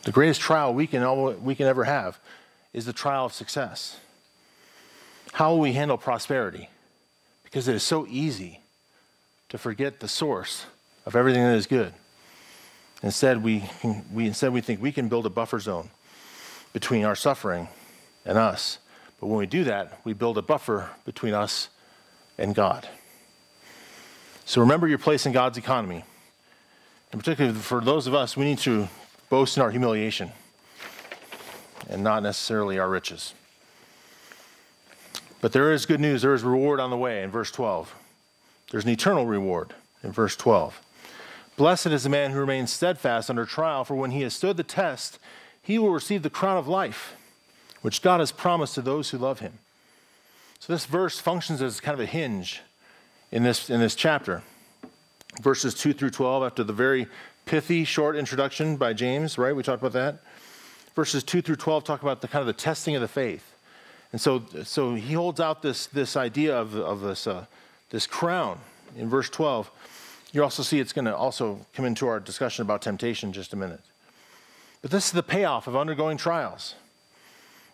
The 0.02 0.12
greatest 0.12 0.40
trial 0.40 0.72
we 0.72 0.86
can, 0.86 1.44
we 1.44 1.54
can 1.54 1.66
ever 1.66 1.84
have 1.84 2.18
is 2.72 2.86
the 2.86 2.92
trial 2.92 3.26
of 3.26 3.32
success. 3.32 3.98
How 5.32 5.50
will 5.50 5.60
we 5.60 5.72
handle 5.72 5.98
prosperity? 5.98 6.70
Because 7.44 7.68
it 7.68 7.74
is 7.74 7.82
so 7.82 8.06
easy 8.08 8.60
to 9.48 9.58
forget 9.58 10.00
the 10.00 10.08
source 10.08 10.66
of 11.04 11.16
everything 11.16 11.42
that 11.42 11.56
is 11.56 11.66
good. 11.66 11.92
Instead, 13.02 13.42
we, 13.42 13.64
we, 14.12 14.26
instead, 14.26 14.52
we 14.52 14.60
think 14.60 14.80
we 14.80 14.92
can 14.92 15.08
build 15.08 15.26
a 15.26 15.30
buffer 15.30 15.58
zone 15.58 15.90
between 16.72 17.04
our 17.04 17.16
suffering 17.16 17.68
and 18.24 18.38
us. 18.38 18.78
But 19.18 19.26
when 19.26 19.38
we 19.38 19.46
do 19.46 19.64
that, 19.64 20.00
we 20.04 20.12
build 20.12 20.38
a 20.38 20.42
buffer 20.42 20.90
between 21.04 21.34
us 21.34 21.68
and 22.38 22.54
God. 22.54 22.88
So 24.44 24.60
remember 24.60 24.88
your 24.88 24.98
place 24.98 25.26
in 25.26 25.32
God's 25.32 25.58
economy. 25.58 26.04
And 27.12 27.20
particularly 27.20 27.58
for 27.58 27.80
those 27.80 28.06
of 28.06 28.14
us, 28.14 28.36
we 28.36 28.44
need 28.44 28.58
to 28.60 28.88
boast 29.30 29.56
in 29.56 29.62
our 29.62 29.70
humiliation 29.70 30.32
and 31.88 32.04
not 32.04 32.22
necessarily 32.22 32.78
our 32.78 32.90
riches. 32.90 33.32
But 35.40 35.52
there 35.52 35.72
is 35.72 35.86
good 35.86 36.00
news. 36.00 36.20
There 36.20 36.34
is 36.34 36.42
reward 36.42 36.80
on 36.80 36.90
the 36.90 36.96
way 36.96 37.22
in 37.22 37.30
verse 37.30 37.50
12. 37.50 37.94
There's 38.70 38.84
an 38.84 38.90
eternal 38.90 39.26
reward 39.26 39.72
in 40.02 40.12
verse 40.12 40.36
12. 40.36 40.80
Blessed 41.56 41.86
is 41.86 42.02
the 42.02 42.08
man 42.08 42.30
who 42.30 42.38
remains 42.38 42.72
steadfast 42.72 43.30
under 43.30 43.44
trial, 43.44 43.84
for 43.84 43.94
when 43.94 44.10
he 44.10 44.22
has 44.22 44.34
stood 44.34 44.56
the 44.56 44.62
test, 44.62 45.18
he 45.62 45.78
will 45.78 45.90
receive 45.90 46.22
the 46.22 46.30
crown 46.30 46.56
of 46.56 46.68
life, 46.68 47.16
which 47.82 48.02
God 48.02 48.20
has 48.20 48.32
promised 48.32 48.74
to 48.74 48.82
those 48.82 49.10
who 49.10 49.18
love 49.18 49.40
him. 49.40 49.54
So 50.58 50.72
this 50.72 50.86
verse 50.86 51.18
functions 51.18 51.62
as 51.62 51.80
kind 51.80 51.94
of 51.94 52.00
a 52.00 52.06
hinge 52.06 52.62
in 53.30 53.42
this, 53.42 53.70
in 53.70 53.80
this 53.80 53.94
chapter. 53.94 54.42
Verses 55.40 55.74
2 55.74 55.92
through 55.92 56.10
12, 56.10 56.42
after 56.42 56.64
the 56.64 56.72
very 56.72 57.06
pithy, 57.50 57.82
short 57.82 58.14
introduction 58.14 58.76
by 58.76 58.92
James, 58.92 59.36
right? 59.36 59.56
We 59.56 59.64
talked 59.64 59.82
about 59.82 59.94
that. 59.94 60.22
Verses 60.94 61.24
2 61.24 61.42
through 61.42 61.56
12 61.56 61.82
talk 61.82 62.00
about 62.00 62.20
the 62.20 62.28
kind 62.28 62.42
of 62.42 62.46
the 62.46 62.52
testing 62.52 62.94
of 62.94 63.02
the 63.02 63.08
faith. 63.08 63.56
And 64.12 64.20
so, 64.20 64.44
so 64.62 64.94
he 64.94 65.14
holds 65.14 65.40
out 65.40 65.60
this, 65.60 65.86
this 65.86 66.16
idea 66.16 66.56
of, 66.56 66.76
of 66.76 67.00
this, 67.00 67.26
uh, 67.26 67.46
this 67.90 68.06
crown 68.06 68.60
in 68.96 69.08
verse 69.08 69.28
12. 69.28 69.68
You 70.30 70.44
also 70.44 70.62
see 70.62 70.78
it's 70.78 70.92
going 70.92 71.06
to 71.06 71.16
also 71.16 71.66
come 71.74 71.84
into 71.86 72.06
our 72.06 72.20
discussion 72.20 72.62
about 72.62 72.82
temptation 72.82 73.32
just 73.32 73.52
a 73.52 73.56
minute. 73.56 73.80
But 74.80 74.92
this 74.92 75.06
is 75.06 75.12
the 75.12 75.24
payoff 75.24 75.66
of 75.66 75.74
undergoing 75.74 76.18
trials. 76.18 76.76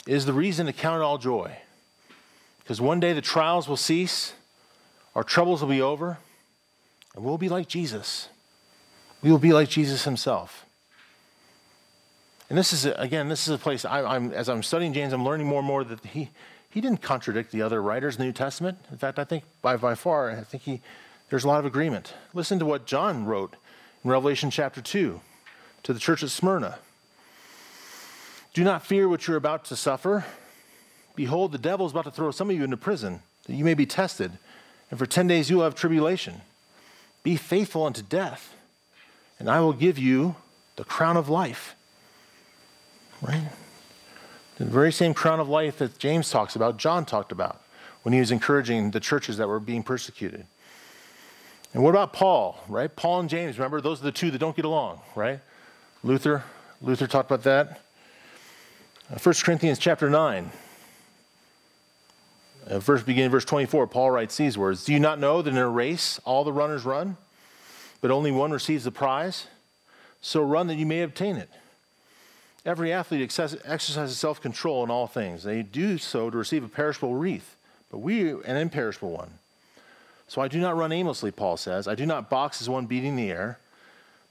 It 0.06 0.14
is 0.14 0.25
the 0.25 0.33
reason 0.33 0.64
to 0.64 0.73
count 0.73 1.02
all 1.02 1.18
joy. 1.18 1.54
Because 2.61 2.80
one 2.80 2.99
day 2.99 3.12
the 3.12 3.21
trials 3.21 3.68
will 3.68 3.76
cease, 3.76 4.33
our 5.14 5.23
troubles 5.23 5.61
will 5.61 5.68
be 5.68 5.83
over, 5.83 6.16
and 7.14 7.23
we'll 7.23 7.37
be 7.37 7.50
like 7.50 7.68
Jesus. 7.68 8.30
We 9.26 9.33
will 9.33 9.40
be 9.40 9.52
like 9.52 9.68
Jesus 9.68 10.04
himself. 10.04 10.64
And 12.49 12.56
this 12.56 12.73
is, 12.73 12.87
again, 12.87 13.28
this 13.28 13.49
is 13.49 13.54
a 13.54 13.59
place, 13.59 13.85
I, 13.85 14.14
am 14.14 14.30
as 14.30 14.49
I'm 14.49 14.62
studying 14.62 14.92
James, 14.92 15.12
I'm 15.12 15.25
learning 15.25 15.49
more 15.49 15.59
and 15.59 15.66
more 15.66 15.83
that 15.83 16.04
he, 16.04 16.30
he 16.71 16.80
didn't 16.80 17.02
contradict 17.02 17.50
the 17.50 17.61
other 17.61 17.83
writers 17.83 18.14
in 18.14 18.21
the 18.21 18.26
New 18.26 18.33
Testament. 18.33 18.78
In 18.92 18.99
fact, 18.99 19.18
I 19.18 19.25
think 19.25 19.42
by, 19.62 19.78
by 19.78 19.97
far, 19.97 20.30
I 20.30 20.42
think 20.42 20.62
he, 20.62 20.80
there's 21.28 21.42
a 21.42 21.49
lot 21.49 21.59
of 21.59 21.66
agreement. 21.66 22.14
Listen 22.35 22.61
to 22.61 22.64
what 22.64 22.87
John 22.87 23.25
wrote 23.25 23.56
in 24.04 24.11
Revelation 24.11 24.52
chapter 24.52 24.80
2 24.80 25.21
to 25.83 25.92
the 25.92 25.99
church 25.99 26.23
at 26.23 26.30
Smyrna. 26.30 26.78
Do 28.54 28.62
not 28.62 28.87
fear 28.87 29.09
what 29.09 29.26
you're 29.26 29.37
about 29.37 29.64
to 29.64 29.75
suffer. 29.75 30.25
Behold, 31.16 31.50
the 31.50 31.59
devil 31.59 31.85
is 31.85 31.90
about 31.90 32.04
to 32.04 32.12
throw 32.12 32.30
some 32.30 32.49
of 32.49 32.54
you 32.54 32.62
into 32.62 32.76
prison, 32.76 33.23
that 33.47 33.56
you 33.56 33.64
may 33.64 33.75
be 33.75 33.87
tested, 33.87 34.30
and 34.88 35.00
for 35.00 35.04
10 35.04 35.26
days 35.26 35.50
you 35.50 35.56
will 35.56 35.64
have 35.64 35.75
tribulation. 35.75 36.42
Be 37.25 37.35
faithful 37.35 37.85
unto 37.85 38.02
death, 38.02 38.52
and 39.38 39.50
I 39.50 39.61
will 39.61 39.73
give 39.73 39.99
you 39.99 40.37
the 40.76 40.85
crown 40.85 41.16
of 41.16 41.28
life. 41.28 41.75
Right? 43.21 43.49
The 44.57 44.64
very 44.64 44.93
same 44.93 45.14
crown 45.14 45.40
of 45.40 45.49
life 45.49 45.78
that 45.78 45.99
James 45.99 46.31
talks 46.31 46.57
about, 46.57 46.76
John 46.76 47.05
talked 47.05 47.33
about 47.33 47.61
when 48.02 48.12
he 48.12 48.21
was 48.21 48.31
encouraging 48.31 48.93
the 48.93 49.00
churches 49.00 49.37
that 49.37 49.49
were 49.49 49.61
being 49.61 49.83
persecuted. 49.83 50.47
And 51.75 51.83
what 51.83 51.90
about 51.90 52.12
Paul, 52.12 52.59
right? 52.69 52.95
Paul 52.95 53.21
and 53.21 53.28
James, 53.28 53.59
remember, 53.59 53.81
those 53.81 54.00
are 54.00 54.05
the 54.05 54.12
two 54.12 54.31
that 54.31 54.38
don't 54.38 54.57
get 54.57 54.64
along, 54.64 55.00
right? 55.14 55.40
Luther, 56.02 56.45
Luther 56.81 57.07
talked 57.07 57.31
about 57.31 57.43
that. 57.43 57.81
Uh, 59.12 59.19
1 59.19 59.35
Corinthians 59.43 59.78
chapter 59.78 60.09
9. 60.09 60.50
Uh, 62.69 62.78
verse 62.78 63.02
beginning 63.02 63.31
verse 63.31 63.45
24, 63.45 63.87
Paul 63.88 64.11
writes 64.11 64.37
these 64.37 64.57
words 64.57 64.85
Do 64.85 64.93
you 64.93 65.00
not 65.00 65.19
know 65.19 65.43
that 65.43 65.50
in 65.50 65.57
a 65.57 65.69
race 65.69 66.19
all 66.25 66.45
the 66.45 66.52
runners 66.52 66.85
run, 66.85 67.16
but 68.06 68.14
only 68.14 68.30
one 68.30 68.52
receives 68.52 68.84
the 68.84 68.92
prize? 68.92 69.48
So 70.20 70.40
run 70.40 70.68
that 70.68 70.76
you 70.76 70.86
may 70.86 71.02
obtain 71.02 71.34
it. 71.34 71.50
Every 72.64 72.92
athlete 72.92 73.20
exercises 73.20 74.16
self 74.16 74.40
control 74.40 74.84
in 74.84 74.92
all 74.92 75.08
things. 75.08 75.42
They 75.42 75.62
do 75.62 75.98
so 75.98 76.30
to 76.30 76.36
receive 76.36 76.62
a 76.62 76.68
perishable 76.68 77.16
wreath, 77.16 77.56
but 77.90 77.98
we 77.98 78.30
an 78.30 78.56
imperishable 78.56 79.10
one. 79.10 79.30
So 80.28 80.40
I 80.40 80.46
do 80.46 80.60
not 80.60 80.76
run 80.76 80.92
aimlessly, 80.92 81.32
Paul 81.32 81.56
says. 81.56 81.88
I 81.88 81.96
do 81.96 82.06
not 82.06 82.30
box 82.30 82.62
as 82.62 82.68
one 82.68 82.86
beating 82.86 83.16
the 83.16 83.28
air. 83.28 83.58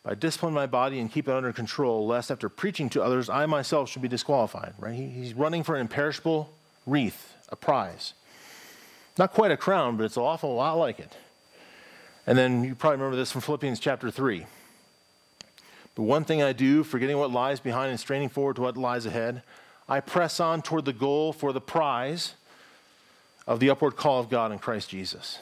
But 0.03 0.13
I 0.13 0.15
discipline 0.15 0.53
my 0.53 0.67
body 0.67 1.01
and 1.01 1.12
keep 1.12 1.27
it 1.27 1.34
under 1.34 1.51
control, 1.51 2.08
lest 2.08 2.32
after 2.32 2.48
preaching 2.48 2.89
to 2.91 3.03
others, 3.03 3.27
I 3.27 3.46
myself 3.46 3.89
should 3.89 4.01
be 4.01 4.08
disqualified. 4.08 4.75
Right? 4.79 4.94
he's 4.94 5.34
running 5.34 5.63
for 5.63 5.75
an 5.75 5.82
imperishable 5.82 6.50
wreath, 6.86 7.36
a 7.50 7.58
prize. 7.58 8.13
Not 9.17 9.34
quite 9.34 9.51
a 9.51 9.58
crown, 9.58 9.98
but 9.98 10.05
it's 10.05 10.15
an 10.15 10.24
awful 10.24 10.55
lot 10.55 10.75
like 10.75 10.98
it. 10.98 11.17
And 12.27 12.38
then 12.38 12.63
you 12.63 12.75
probably 12.75 12.98
remember 12.98 13.15
this 13.15 13.32
from 13.32 13.41
Philippians 13.41 13.79
chapter 13.79 14.10
3. 14.10 14.46
But 15.96 16.03
one 16.03 16.25
thing 16.25 16.41
I 16.41 16.53
do, 16.53 16.84
forgetting 16.84 17.17
what 17.17 17.32
lies 17.32 17.60
behind 17.60 17.91
and 17.91 18.00
straining 18.00 18.29
forward 18.29 18.58
to 18.58 18.63
what 18.63 18.77
lies 18.77 19.05
ahead, 19.05 19.44
I 19.88 20.00
press 20.00 20.39
on 20.39 20.62
toward 20.62 20.86
the 20.86 20.94
goal 20.94 21.32
for 21.32 21.53
the 21.53 21.62
prize 21.62 22.34
of 23.48 23.60
the 23.60 23.70
upward 23.70 23.96
call 23.96 24.20
of 24.20 24.29
God 24.29 24.51
in 24.51 24.60
Christ 24.60 24.89
Jesus. 24.89 25.39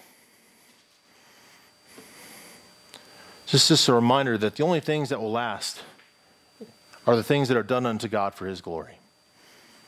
Just, 3.45 3.67
just 3.67 3.87
a 3.87 3.93
reminder 3.93 4.37
that 4.37 4.55
the 4.55 4.63
only 4.63 4.79
things 4.79 5.09
that 5.09 5.21
will 5.21 5.31
last 5.31 5.81
are 7.05 7.15
the 7.15 7.23
things 7.23 7.47
that 7.47 7.57
are 7.57 7.63
done 7.63 7.85
unto 7.85 8.07
God 8.07 8.33
for 8.33 8.45
his 8.45 8.61
glory. 8.61 8.97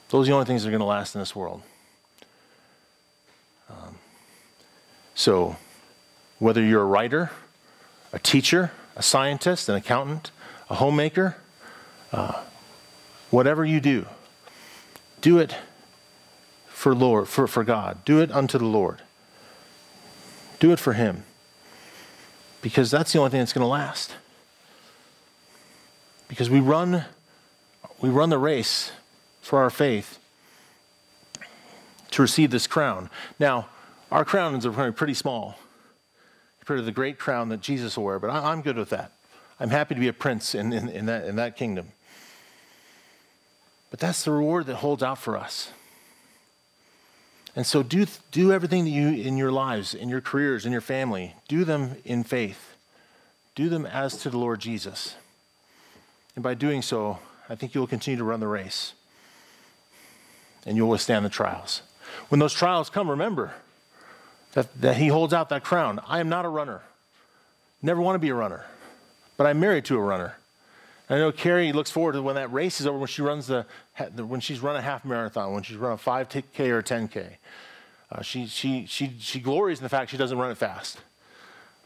Those 0.10 0.28
are 0.28 0.32
the 0.32 0.34
only 0.34 0.46
things 0.46 0.64
that 0.64 0.70
are 0.70 0.72
going 0.72 0.80
to 0.80 0.86
last 0.86 1.16
in 1.16 1.22
this 1.22 1.36
world. 1.36 1.62
Um, 3.70 3.98
so, 5.16 5.56
whether 6.40 6.62
you're 6.62 6.82
a 6.82 6.86
writer, 6.86 7.32
a 8.12 8.20
teacher, 8.20 8.72
a 8.96 9.04
scientist, 9.04 9.70
an 9.70 9.76
accountant, 9.76 10.32
a 10.70 10.76
homemaker, 10.76 11.38
uh, 12.12 12.42
whatever 13.30 13.66
you 13.66 13.80
do, 13.80 14.06
do 15.22 15.38
it 15.38 15.56
for 16.68 16.94
Lord, 16.94 17.28
for, 17.28 17.48
for 17.48 17.64
God. 17.64 18.04
Do 18.06 18.20
it 18.20 18.32
unto 18.32 18.58
the 18.58 18.66
Lord. 18.66 19.02
Do 20.60 20.72
it 20.72 20.80
for 20.80 20.94
Him. 20.94 21.24
Because 22.62 22.92
that's 22.92 23.14
the 23.14 23.20
only 23.20 23.32
thing 23.32 23.40
that's 23.40 23.54
going 23.54 23.64
to 23.64 23.68
last. 23.68 24.16
Because 26.28 26.50
we 26.50 26.60
run, 26.60 27.06
we 28.02 28.10
run 28.10 28.30
the 28.30 28.38
race 28.38 28.92
for 29.42 29.60
our 29.60 29.70
faith 29.70 30.20
to 32.12 32.22
receive 32.22 32.52
this 32.52 32.66
crown. 32.66 33.10
Now, 33.40 33.68
our 34.12 34.26
crowns 34.26 34.66
are 34.66 34.92
pretty 34.92 35.14
small 35.14 35.58
compared 36.66 36.80
to 36.80 36.86
the 36.86 36.92
great 36.92 37.20
crown 37.20 37.50
that 37.50 37.62
Jesus 37.62 37.96
will 37.96 38.06
wear, 38.06 38.18
but 38.18 38.32
I, 38.32 38.52
am 38.52 38.64
good 38.64 38.76
with 38.76 38.90
that. 38.90 39.12
I'm 39.60 39.70
happy 39.70 39.94
to 39.94 40.02
be 40.02 40.08
a 40.08 40.14
prince 40.14 40.56
in, 40.56 40.74
in, 40.74 40.90
in, 40.90 41.06
that, 41.06 41.28
in 41.28 41.36
that 41.36 41.56
kingdom. 41.56 41.90
But 43.92 44.00
that's 44.00 44.24
the 44.24 44.32
reward 44.32 44.66
that 44.66 44.78
holds 44.78 45.04
out 45.04 45.20
for 45.20 45.38
us. 45.38 45.70
And 47.56 47.68
so 47.68 47.84
do, 47.84 48.08
do 48.32 48.52
everything 48.52 48.84
that 48.86 48.90
you 48.90 49.10
in 49.10 49.38
your 49.38 49.52
lives, 49.52 49.94
in 49.94 50.10
your 50.10 50.22
careers, 50.22 50.66
in 50.66 50.72
your 50.72 50.82
family, 50.82 51.36
do 51.48 51.66
them 51.66 51.98
in 52.04 52.24
faith. 52.24 52.74
Do 53.54 53.70
them 53.70 53.86
as 53.86 54.18
to 54.18 54.32
the 54.32 54.40
Lord 54.40 54.60
Jesus. 54.60 55.16
And 56.36 56.44
by 56.44 56.56
doing 56.56 56.82
so, 56.82 57.20
I 57.48 57.54
think 57.54 57.76
you'll 57.76 57.86
continue 57.86 58.18
to 58.18 58.24
run 58.24 58.40
the 58.40 58.48
race. 58.48 58.94
And 60.66 60.76
you'll 60.76 60.90
withstand 60.90 61.26
the 61.26 61.30
trials. 61.30 61.84
When 62.30 62.40
those 62.40 62.54
trials 62.54 62.90
come, 62.90 63.08
remember 63.08 63.54
that, 64.56 64.82
that 64.82 64.98
He 64.98 65.08
holds 65.08 65.34
out 65.34 65.50
that 65.50 65.64
crown. 65.64 66.02
I 66.08 66.20
am 66.20 66.28
not 66.28 66.46
a 66.46 66.50
runner. 66.50 66.82
Never 67.82 68.02
want 68.02 68.16
to 68.16 68.20
be 68.20 68.30
a 68.30 68.36
runner. 68.36 68.66
But 69.38 69.46
I'm 69.46 69.60
married 69.60 69.86
to 69.86 69.98
a 69.98 70.02
runner. 70.02 70.38
I 71.10 71.18
know 71.18 71.32
Carrie 71.32 71.72
looks 71.72 71.92
forward 71.92 72.14
to 72.14 72.22
when 72.22 72.36
that 72.36 72.52
race 72.52 72.82
is 72.82 72.88
over, 72.88 72.98
when 72.98 73.08
she 73.08 73.22
runs 73.22 73.46
the, 73.46 73.66
when 74.18 74.40
she's 74.40 74.60
run 74.60 74.76
a 74.76 74.82
half 74.82 75.06
marathon, 75.06 75.54
when 75.54 75.62
she's 75.62 75.78
run 75.78 75.92
a 75.92 75.98
5K 75.98 76.70
or 76.70 76.80
a 76.80 76.84
10K. 76.84 77.28
Uh, 78.12 78.22
she, 78.22 78.48
she, 78.48 78.86
she, 78.88 79.14
she 79.20 79.40
glories 79.40 79.80
in 79.80 79.84
the 79.84 79.90
fact 79.90 80.10
she 80.10 80.18
doesn't 80.18 80.38
run 80.38 80.50
it 80.50 80.58
fast. 80.58 81.00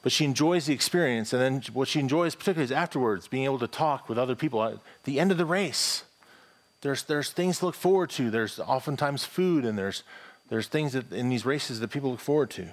But 0.02 0.14
she 0.14 0.24
enjoys 0.24 0.68
the 0.68 0.74
experience. 0.74 1.34
And 1.34 1.42
then 1.42 1.74
what 1.74 1.90
she 1.90 2.00
enjoys 2.00 2.34
particularly 2.34 2.66
is 2.66 2.72
afterwards, 2.72 3.28
being 3.28 3.44
able 3.44 3.60
to 3.60 3.68
talk 3.68 4.08
with 4.08 4.18
other 4.18 4.36
people 4.36 4.64
at 4.64 4.76
the 5.04 5.20
end 5.20 5.32
of 5.32 5.38
the 5.38 5.46
race. 5.46 6.04
There's, 6.82 7.04
there's 7.04 7.32
things 7.32 7.60
to 7.60 7.66
look 7.66 7.76
forward 7.76 8.10
to. 8.12 8.32
There's 8.32 8.58
oftentimes 8.60 9.26
food, 9.26 9.66
and 9.66 9.78
there's, 9.78 10.04
there's 10.50 10.68
things 10.68 10.94
that, 10.94 11.12
in 11.12 11.30
these 11.30 11.46
races 11.46 11.80
that 11.80 11.90
people 11.90 12.12
look 12.12 12.20
forward 12.20 12.50
to. 12.52 12.70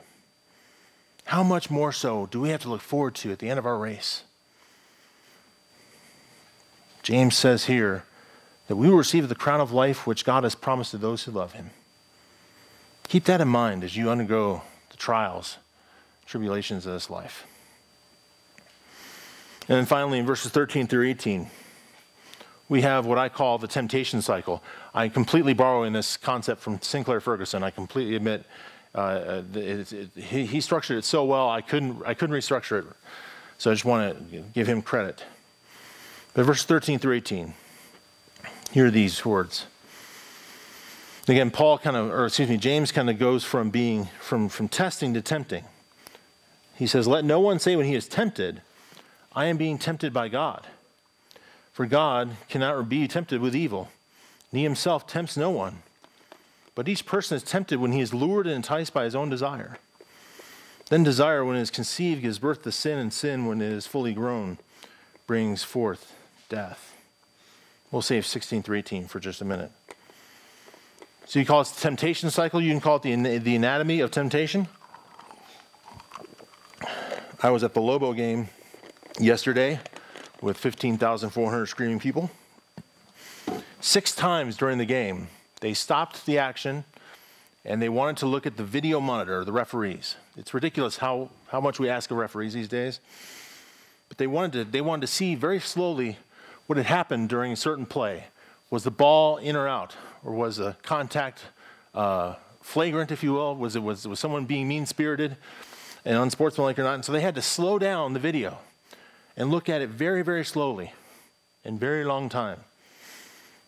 How 1.26 1.42
much 1.42 1.70
more 1.70 1.92
so 1.92 2.26
do 2.26 2.40
we 2.40 2.50
have 2.50 2.62
to 2.62 2.68
look 2.68 2.80
forward 2.80 3.14
to 3.16 3.32
at 3.32 3.38
the 3.38 3.50
end 3.50 3.58
of 3.58 3.66
our 3.66 3.78
race? 3.78 4.22
James 7.02 7.36
says 7.36 7.66
here 7.66 8.04
that 8.68 8.76
we 8.76 8.88
will 8.88 8.96
receive 8.96 9.28
the 9.28 9.34
crown 9.34 9.60
of 9.60 9.72
life 9.72 10.06
which 10.06 10.24
God 10.24 10.42
has 10.42 10.54
promised 10.54 10.90
to 10.92 10.98
those 10.98 11.24
who 11.24 11.32
love 11.32 11.52
him. 11.52 11.70
Keep 13.08 13.24
that 13.24 13.40
in 13.40 13.48
mind 13.48 13.84
as 13.84 13.96
you 13.96 14.10
undergo 14.10 14.62
the 14.90 14.96
trials, 14.96 15.58
tribulations 16.26 16.86
of 16.86 16.92
this 16.92 17.10
life. 17.10 17.46
And 19.68 19.78
then 19.78 19.86
finally, 19.86 20.18
in 20.18 20.26
verses 20.26 20.52
13 20.52 20.86
through 20.86 21.08
18, 21.08 21.48
we 22.68 22.82
have 22.82 23.06
what 23.06 23.18
I 23.18 23.28
call 23.28 23.58
the 23.58 23.68
temptation 23.68 24.22
cycle. 24.22 24.62
I'm 24.94 25.10
completely 25.10 25.54
borrowing 25.54 25.92
this 25.92 26.16
concept 26.16 26.60
from 26.60 26.80
Sinclair 26.80 27.20
Ferguson. 27.20 27.62
I 27.62 27.70
completely 27.70 28.16
admit 28.16 28.44
uh, 28.94 29.42
it, 29.54 29.92
it, 29.92 30.08
he, 30.16 30.46
he 30.46 30.60
structured 30.60 30.98
it 30.98 31.04
so 31.04 31.24
well, 31.24 31.50
I 31.50 31.60
couldn't, 31.60 32.02
I 32.06 32.14
couldn't 32.14 32.34
restructure 32.34 32.78
it. 32.80 32.86
So 33.58 33.70
I 33.70 33.74
just 33.74 33.84
want 33.84 34.30
to 34.30 34.44
give 34.54 34.66
him 34.66 34.82
credit. 34.82 35.24
But 36.34 36.44
verse 36.44 36.64
13 36.64 36.98
through 36.98 37.14
18, 37.14 37.54
hear 38.72 38.90
these 38.90 39.24
words. 39.24 39.66
Again, 41.28 41.50
Paul 41.50 41.78
kind 41.78 41.96
of, 41.96 42.10
or 42.10 42.26
excuse 42.26 42.48
me, 42.48 42.56
James 42.56 42.92
kind 42.92 43.10
of 43.10 43.18
goes 43.18 43.44
from 43.44 43.70
being, 43.70 44.08
from, 44.20 44.48
from 44.48 44.68
testing 44.68 45.14
to 45.14 45.20
tempting. 45.20 45.64
He 46.76 46.86
says, 46.86 47.08
Let 47.08 47.24
no 47.24 47.40
one 47.40 47.58
say 47.58 47.74
when 47.74 47.86
he 47.86 47.94
is 47.94 48.06
tempted, 48.06 48.62
I 49.34 49.46
am 49.46 49.56
being 49.56 49.78
tempted 49.78 50.12
by 50.12 50.28
God. 50.28 50.66
For 51.76 51.84
God 51.84 52.38
cannot 52.48 52.88
be 52.88 53.06
tempted 53.06 53.42
with 53.42 53.54
evil, 53.54 53.90
and 54.50 54.56
he 54.56 54.64
himself 54.64 55.06
tempts 55.06 55.36
no 55.36 55.50
one. 55.50 55.82
But 56.74 56.88
each 56.88 57.04
person 57.04 57.36
is 57.36 57.42
tempted 57.42 57.78
when 57.78 57.92
he 57.92 58.00
is 58.00 58.14
lured 58.14 58.46
and 58.46 58.56
enticed 58.56 58.94
by 58.94 59.04
his 59.04 59.14
own 59.14 59.28
desire. 59.28 59.76
Then 60.88 61.02
desire, 61.02 61.44
when 61.44 61.54
it 61.54 61.60
is 61.60 61.70
conceived, 61.70 62.22
gives 62.22 62.38
birth 62.38 62.62
to 62.62 62.72
sin, 62.72 62.96
and 62.96 63.12
sin, 63.12 63.44
when 63.44 63.60
it 63.60 63.70
is 63.70 63.86
fully 63.86 64.14
grown, 64.14 64.56
brings 65.26 65.64
forth 65.64 66.14
death. 66.48 66.96
We'll 67.90 68.00
save 68.00 68.24
16 68.24 68.62
through 68.62 68.78
18 68.78 69.06
for 69.06 69.20
just 69.20 69.42
a 69.42 69.44
minute. 69.44 69.70
So 71.26 71.38
you 71.38 71.44
call 71.44 71.60
it 71.60 71.68
the 71.68 71.80
temptation 71.82 72.30
cycle. 72.30 72.58
You 72.58 72.70
can 72.70 72.80
call 72.80 72.96
it 72.96 73.02
the, 73.02 73.36
the 73.36 73.54
anatomy 73.54 74.00
of 74.00 74.10
temptation. 74.10 74.68
I 77.42 77.50
was 77.50 77.62
at 77.62 77.74
the 77.74 77.82
Lobo 77.82 78.14
game 78.14 78.48
yesterday 79.20 79.78
with 80.40 80.56
15,400 80.56 81.66
screaming 81.66 81.98
people. 81.98 82.30
Six 83.80 84.14
times 84.14 84.56
during 84.56 84.78
the 84.78 84.84
game, 84.84 85.28
they 85.60 85.74
stopped 85.74 86.26
the 86.26 86.38
action 86.38 86.84
and 87.64 87.82
they 87.82 87.88
wanted 87.88 88.16
to 88.18 88.26
look 88.26 88.46
at 88.46 88.56
the 88.56 88.64
video 88.64 89.00
monitor, 89.00 89.44
the 89.44 89.52
referees. 89.52 90.16
It's 90.36 90.54
ridiculous 90.54 90.98
how, 90.98 91.30
how 91.48 91.60
much 91.60 91.80
we 91.80 91.88
ask 91.88 92.10
of 92.10 92.16
referees 92.16 92.54
these 92.54 92.68
days. 92.68 93.00
But 94.08 94.18
they 94.18 94.26
wanted 94.26 94.52
to, 94.52 94.64
they 94.64 94.80
wanted 94.80 95.02
to 95.02 95.12
see 95.12 95.34
very 95.34 95.58
slowly 95.58 96.18
what 96.66 96.76
had 96.76 96.86
happened 96.86 97.28
during 97.28 97.52
a 97.52 97.56
certain 97.56 97.86
play. 97.86 98.26
Was 98.70 98.84
the 98.84 98.90
ball 98.90 99.36
in 99.38 99.56
or 99.56 99.66
out? 99.66 99.96
Or 100.24 100.32
was 100.32 100.56
the 100.56 100.76
contact 100.82 101.42
uh, 101.94 102.34
flagrant, 102.60 103.10
if 103.10 103.22
you 103.22 103.32
will? 103.32 103.56
Was 103.56 103.74
it 103.74 103.82
was, 103.82 104.06
was 104.06 104.20
someone 104.20 104.44
being 104.44 104.68
mean 104.68 104.86
spirited 104.86 105.36
and 106.04 106.16
unsportsmanlike 106.16 106.78
or 106.78 106.82
not? 106.82 106.94
And 106.94 107.04
so 107.04 107.12
they 107.12 107.20
had 107.20 107.34
to 107.34 107.42
slow 107.42 107.78
down 107.78 108.12
the 108.12 108.20
video 108.20 108.58
and 109.36 109.50
look 109.50 109.68
at 109.68 109.82
it 109.82 109.90
very, 109.90 110.22
very 110.22 110.44
slowly 110.44 110.92
and 111.64 111.78
very 111.78 112.04
long 112.04 112.28
time. 112.28 112.60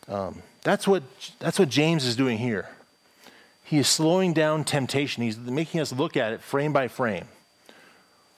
Um, 0.09 0.43
that's, 0.63 0.89
what, 0.89 1.03
that's 1.39 1.59
what 1.59 1.69
James 1.69 2.05
is 2.05 2.17
doing 2.17 2.39
here. 2.39 2.69
He 3.65 3.79
is 3.79 3.89
slowing 3.89 4.33
down 4.33 4.65
temptation, 4.65 5.23
he's 5.23 5.37
making 5.37 5.81
us 5.81 5.93
look 5.93 6.17
at 6.17 6.33
it 6.33 6.41
frame 6.41 6.73
by 6.73 6.89
frame. 6.89 7.27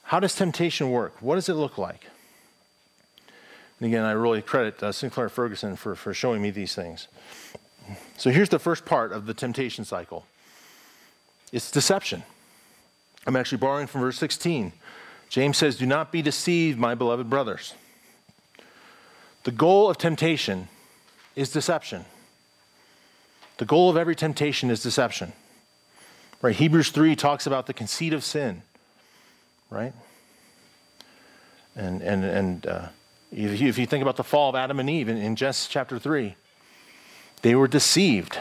How 0.03 0.19
does 0.19 0.35
temptation 0.35 0.90
work? 0.90 1.14
What 1.21 1.37
does 1.37 1.49
it 1.49 1.55
look 1.55 1.79
like? 1.79 2.07
And 3.79 3.87
again, 3.87 4.05
I 4.05 4.11
really 4.11 4.43
credit 4.43 4.83
uh, 4.83 4.90
Sinclair 4.90 5.29
Ferguson 5.29 5.77
for, 5.77 5.95
for 5.95 6.12
showing 6.12 6.43
me 6.43 6.51
these 6.51 6.75
things. 6.75 7.07
So 8.16 8.31
here's 8.31 8.49
the 8.49 8.59
first 8.59 8.85
part 8.85 9.12
of 9.12 9.27
the 9.27 9.35
temptation 9.35 9.85
cycle 9.85 10.27
it's 11.53 11.71
deception. 11.71 12.23
I'm 13.27 13.37
actually 13.37 13.59
borrowing 13.59 13.87
from 13.87 14.01
verse 14.01 14.19
16. 14.19 14.73
James 15.31 15.57
says, 15.57 15.77
Do 15.77 15.87
not 15.87 16.12
be 16.12 16.21
deceived, 16.21 16.79
my 16.79 16.95
beloved 16.95 17.31
brothers. 17.31 17.75
The 19.45 19.53
goal 19.53 19.88
of 19.88 19.97
temptation 19.97 20.69
is 21.35 21.51
deception. 21.51 22.05
The 23.57 23.64
goal 23.64 23.88
of 23.88 23.97
every 23.97 24.16
temptation 24.16 24.71
is 24.71 24.83
deception. 24.83 25.33
Right? 26.43 26.55
Hebrews 26.55 26.90
3 26.90 27.14
talks 27.14 27.47
about 27.47 27.66
the 27.66 27.73
conceit 27.73 28.12
of 28.12 28.25
sin. 28.25 28.62
Right? 29.71 29.93
And, 31.77 32.03
and, 32.03 32.25
and 32.25 32.66
uh, 32.66 32.88
if 33.31 33.61
you, 33.61 33.69
if 33.69 33.79
you 33.79 33.87
think 33.87 34.03
about 34.03 34.16
the 34.16 34.25
fall 34.25 34.51
of 34.51 34.57
Adam 34.57 34.81
and 34.81 34.90
Eve 34.90 35.09
in, 35.09 35.16
in 35.16 35.37
Genesis 35.37 35.69
chapter 35.69 35.99
3, 35.99 36.35
they 37.43 37.55
were 37.55 37.69
deceived. 37.69 38.37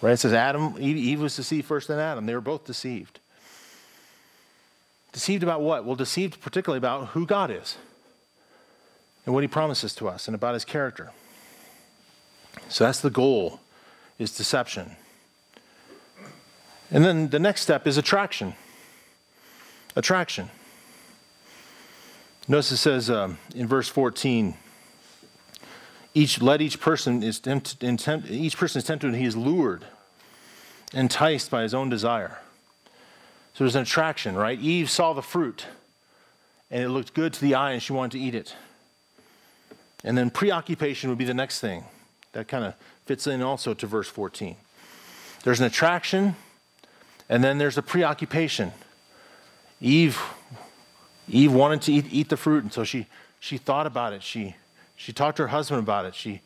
Right? 0.00 0.14
It 0.14 0.16
says 0.16 0.32
Adam, 0.32 0.74
Eve, 0.80 0.96
Eve 0.96 1.20
was 1.20 1.36
deceived 1.36 1.66
first 1.66 1.86
then 1.86 2.00
Adam. 2.00 2.26
They 2.26 2.34
were 2.34 2.40
both 2.40 2.64
deceived. 2.64 3.20
Deceived 5.12 5.42
about 5.42 5.60
what? 5.60 5.84
Well, 5.84 5.94
deceived 5.94 6.40
particularly 6.40 6.78
about 6.78 7.08
who 7.08 7.26
God 7.26 7.50
is 7.50 7.76
and 9.24 9.34
what 9.34 9.44
he 9.44 9.48
promises 9.48 9.94
to 9.96 10.08
us 10.08 10.26
and 10.26 10.34
about 10.34 10.54
his 10.54 10.64
character. 10.64 11.12
So 12.68 12.84
that's 12.84 13.00
the 13.00 13.10
goal 13.10 13.60
is 14.18 14.36
deception. 14.36 14.96
And 16.90 17.04
then 17.04 17.28
the 17.28 17.38
next 17.38 17.62
step 17.62 17.86
is 17.86 17.96
attraction. 17.96 18.54
Attraction. 19.96 20.50
Notice 22.48 22.72
it 22.72 22.76
says 22.78 23.08
um, 23.08 23.38
in 23.54 23.66
verse 23.66 23.88
14, 23.88 24.54
each 26.14 26.42
let 26.42 26.60
each 26.60 26.80
person 26.80 27.22
is 27.22 27.40
tempted, 27.40 28.30
each 28.30 28.56
person 28.56 28.78
is 28.78 28.84
tempted 28.84 29.10
when 29.10 29.20
he 29.20 29.26
is 29.26 29.36
lured, 29.36 29.84
enticed 30.92 31.50
by 31.50 31.62
his 31.62 31.72
own 31.72 31.88
desire. 31.88 32.38
So 33.54 33.64
there's 33.64 33.76
an 33.76 33.82
attraction, 33.82 34.34
right? 34.34 34.58
Eve 34.58 34.90
saw 34.90 35.12
the 35.12 35.22
fruit, 35.22 35.66
and 36.70 36.82
it 36.82 36.88
looked 36.88 37.14
good 37.14 37.32
to 37.34 37.40
the 37.40 37.54
eye, 37.54 37.72
and 37.72 37.82
she 37.82 37.92
wanted 37.92 38.12
to 38.12 38.18
eat 38.18 38.34
it. 38.34 38.54
And 40.04 40.16
then 40.16 40.30
preoccupation 40.30 41.10
would 41.10 41.18
be 41.18 41.24
the 41.24 41.34
next 41.34 41.60
thing. 41.60 41.84
That 42.32 42.48
kind 42.48 42.64
of 42.64 42.74
fits 43.04 43.26
in 43.26 43.42
also 43.42 43.74
to 43.74 43.86
verse 43.86 44.08
14. 44.08 44.56
There's 45.44 45.60
an 45.60 45.66
attraction, 45.66 46.34
and 47.28 47.44
then 47.44 47.58
there's 47.58 47.76
a 47.76 47.82
preoccupation. 47.82 48.72
Eve 49.80 50.20
Eve 51.28 51.52
wanted 51.52 51.82
to 51.82 51.92
eat, 51.92 52.06
eat 52.10 52.28
the 52.28 52.36
fruit, 52.36 52.62
and 52.62 52.72
so 52.72 52.84
she, 52.84 53.06
she 53.40 53.56
thought 53.56 53.86
about 53.86 54.12
it. 54.12 54.22
She, 54.22 54.56
she 54.96 55.12
talked 55.12 55.36
to 55.36 55.44
her 55.44 55.48
husband 55.48 55.80
about 55.80 56.04
it. 56.04 56.14
She 56.14 56.40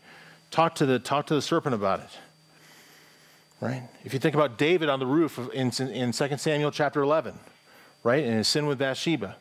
talked 0.50 0.78
to 0.78 0.86
the, 0.86 0.98
talked 0.98 1.28
to 1.28 1.34
the 1.34 1.42
serpent 1.42 1.74
about 1.74 2.00
it. 2.00 2.10
Right? 3.60 3.82
If 4.04 4.12
you 4.12 4.18
think 4.18 4.34
about 4.34 4.58
David 4.58 4.88
on 4.88 4.98
the 4.98 5.06
roof 5.06 5.38
in, 5.52 5.70
in 5.88 6.12
2 6.12 6.36
Samuel 6.36 6.70
chapter 6.70 7.02
11, 7.02 7.38
right, 8.02 8.22
and 8.22 8.34
his 8.34 8.48
sin 8.48 8.66
with 8.66 8.78
Bathsheba, 8.78 9.36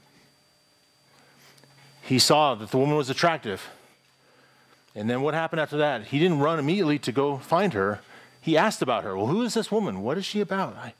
he 2.01 2.19
saw 2.19 2.55
that 2.55 2.71
the 2.71 2.77
woman 2.77 2.95
was 2.95 3.09
attractive. 3.09 3.67
And 4.93 5.09
then 5.09 5.21
what 5.21 5.33
happened 5.33 5.59
after 5.59 5.77
that? 5.77 6.05
He 6.05 6.19
didn't 6.19 6.39
run 6.39 6.59
immediately 6.59 6.99
to 6.99 7.11
go 7.11 7.37
find 7.37 7.73
her. 7.73 7.99
He 8.39 8.55
asked 8.55 8.81
about 8.81 9.03
her. 9.03 9.17
Well, 9.17 9.27
who 9.27 9.41
is 9.41 9.55
this 9.55 9.71
woman? 9.71 10.01
What 10.01 10.17
is 10.17 10.23
she 10.23 10.39
about? 10.39 10.75
I, 10.77 10.93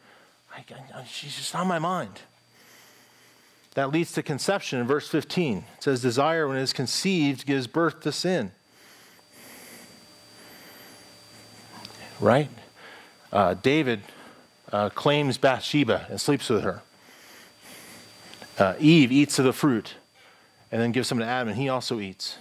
I, 0.54 0.66
I 0.94 1.04
she's 1.06 1.36
just 1.36 1.56
on 1.56 1.68
my 1.68 1.80
mind. 1.80 2.22
That 3.76 3.92
leads 3.92 4.14
to 4.14 4.24
conception 4.24 4.80
in 4.80 4.88
verse 4.88 5.08
15. 5.08 5.58
It 5.58 5.84
says, 5.84 6.02
Desire, 6.02 6.48
when 6.48 6.58
it 6.58 6.62
is 6.62 6.74
conceived, 6.74 7.46
gives 7.46 7.68
birth 7.68 8.02
to 8.02 8.12
sin. 8.12 8.52
Right? 12.20 12.50
Uh, 13.36 13.54
David 13.54 14.00
uh, 14.72 14.88
claims 14.92 15.38
Bathsheba 15.38 16.08
and 16.10 16.22
sleeps 16.22 16.48
with 16.48 16.64
her. 16.64 16.82
Uh, 18.58 18.76
Eve 18.80 19.12
eats 19.12 19.38
of 19.40 19.44
the 19.44 19.52
fruit 19.52 19.96
and 20.72 20.82
then 20.82 20.94
gives 20.94 21.10
some 21.10 21.20
to 21.20 21.26
Adam, 21.26 21.50
and 21.50 21.58
he 21.58 21.68
also 21.68 22.00
eats. 22.00 22.38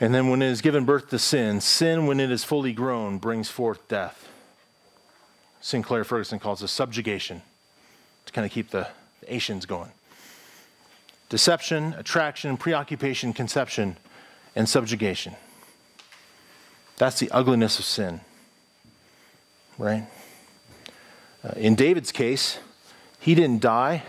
And 0.00 0.12
then 0.12 0.30
when 0.30 0.42
it 0.42 0.48
is 0.48 0.62
given 0.62 0.84
birth 0.84 1.10
to 1.10 1.18
sin, 1.20 1.60
sin, 1.60 2.06
when 2.06 2.18
it 2.18 2.32
is 2.32 2.42
fully 2.42 2.72
grown, 2.72 3.18
brings 3.18 3.48
forth 3.48 3.86
death. 3.86 4.28
Sinclair 5.60 6.02
Ferguson 6.02 6.40
calls 6.40 6.60
it 6.60 6.66
subjugation 6.66 7.42
to 8.24 8.32
kind 8.32 8.44
of 8.44 8.50
keep 8.50 8.70
the, 8.70 8.88
the 9.20 9.32
Asians 9.32 9.64
going. 9.64 9.92
Deception, 11.28 11.94
attraction, 11.96 12.56
preoccupation, 12.56 13.32
conception, 13.32 13.96
and 14.56 14.68
subjugation. 14.68 15.36
That's 16.96 17.20
the 17.20 17.30
ugliness 17.30 17.78
of 17.78 17.84
sin, 17.84 18.22
right? 19.78 20.06
Uh, 21.44 21.52
in 21.56 21.74
David's 21.74 22.12
case, 22.12 22.58
he 23.20 23.34
didn't 23.34 23.60
die, 23.60 24.02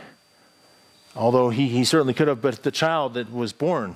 although 1.16 1.50
he, 1.50 1.68
he 1.68 1.84
certainly 1.84 2.14
could 2.14 2.28
have, 2.28 2.42
but 2.42 2.64
the 2.64 2.72
child 2.72 3.14
that 3.16 3.32
was 3.32 3.54
born, 3.54 3.96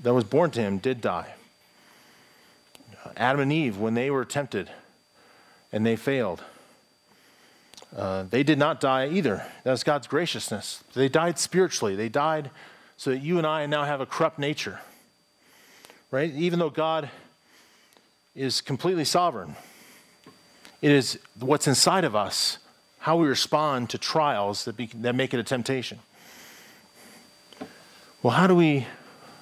that 0.00 0.14
was 0.14 0.24
born 0.24 0.50
to 0.52 0.60
him, 0.60 0.78
did 0.78 1.00
die. 1.00 1.34
Adam 3.16 3.40
and 3.40 3.52
Eve, 3.52 3.78
when 3.78 3.94
they 3.94 4.10
were 4.10 4.24
tempted 4.24 4.70
and 5.72 5.86
they 5.86 5.96
failed, 5.96 6.42
uh, 7.96 8.24
they 8.24 8.42
did 8.42 8.58
not 8.58 8.80
die 8.80 9.08
either. 9.08 9.46
That's 9.64 9.82
God's 9.82 10.06
graciousness. 10.06 10.82
They 10.94 11.08
died 11.08 11.38
spiritually. 11.38 11.96
They 11.96 12.08
died 12.08 12.50
so 12.96 13.10
that 13.10 13.18
you 13.18 13.38
and 13.38 13.46
I 13.46 13.64
now 13.66 13.84
have 13.84 14.00
a 14.00 14.06
corrupt 14.06 14.38
nature. 14.38 14.80
Right? 16.10 16.32
Even 16.32 16.58
though 16.58 16.70
God 16.70 17.10
is 18.34 18.60
completely 18.60 19.04
sovereign, 19.04 19.56
it 20.86 20.92
is 20.92 21.18
what's 21.40 21.66
inside 21.66 22.04
of 22.04 22.14
us, 22.14 22.58
how 23.00 23.16
we 23.16 23.26
respond 23.26 23.90
to 23.90 23.98
trials 23.98 24.64
that, 24.66 24.76
be, 24.76 24.86
that 24.94 25.16
make 25.16 25.34
it 25.34 25.40
a 25.40 25.42
temptation. 25.42 25.98
Well, 28.22 28.34
how 28.34 28.46
do 28.46 28.54
we 28.54 28.86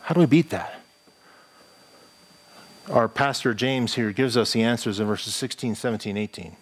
how 0.04 0.14
do 0.14 0.20
we 0.20 0.26
beat 0.26 0.48
that? 0.48 0.80
Our 2.90 3.08
pastor 3.08 3.52
James 3.52 3.92
here 3.94 4.10
gives 4.10 4.38
us 4.38 4.54
the 4.54 4.62
answers 4.62 5.00
in 5.00 5.06
verses 5.06 5.34
16, 5.34 5.74
17, 5.74 6.16
18. 6.16 6.56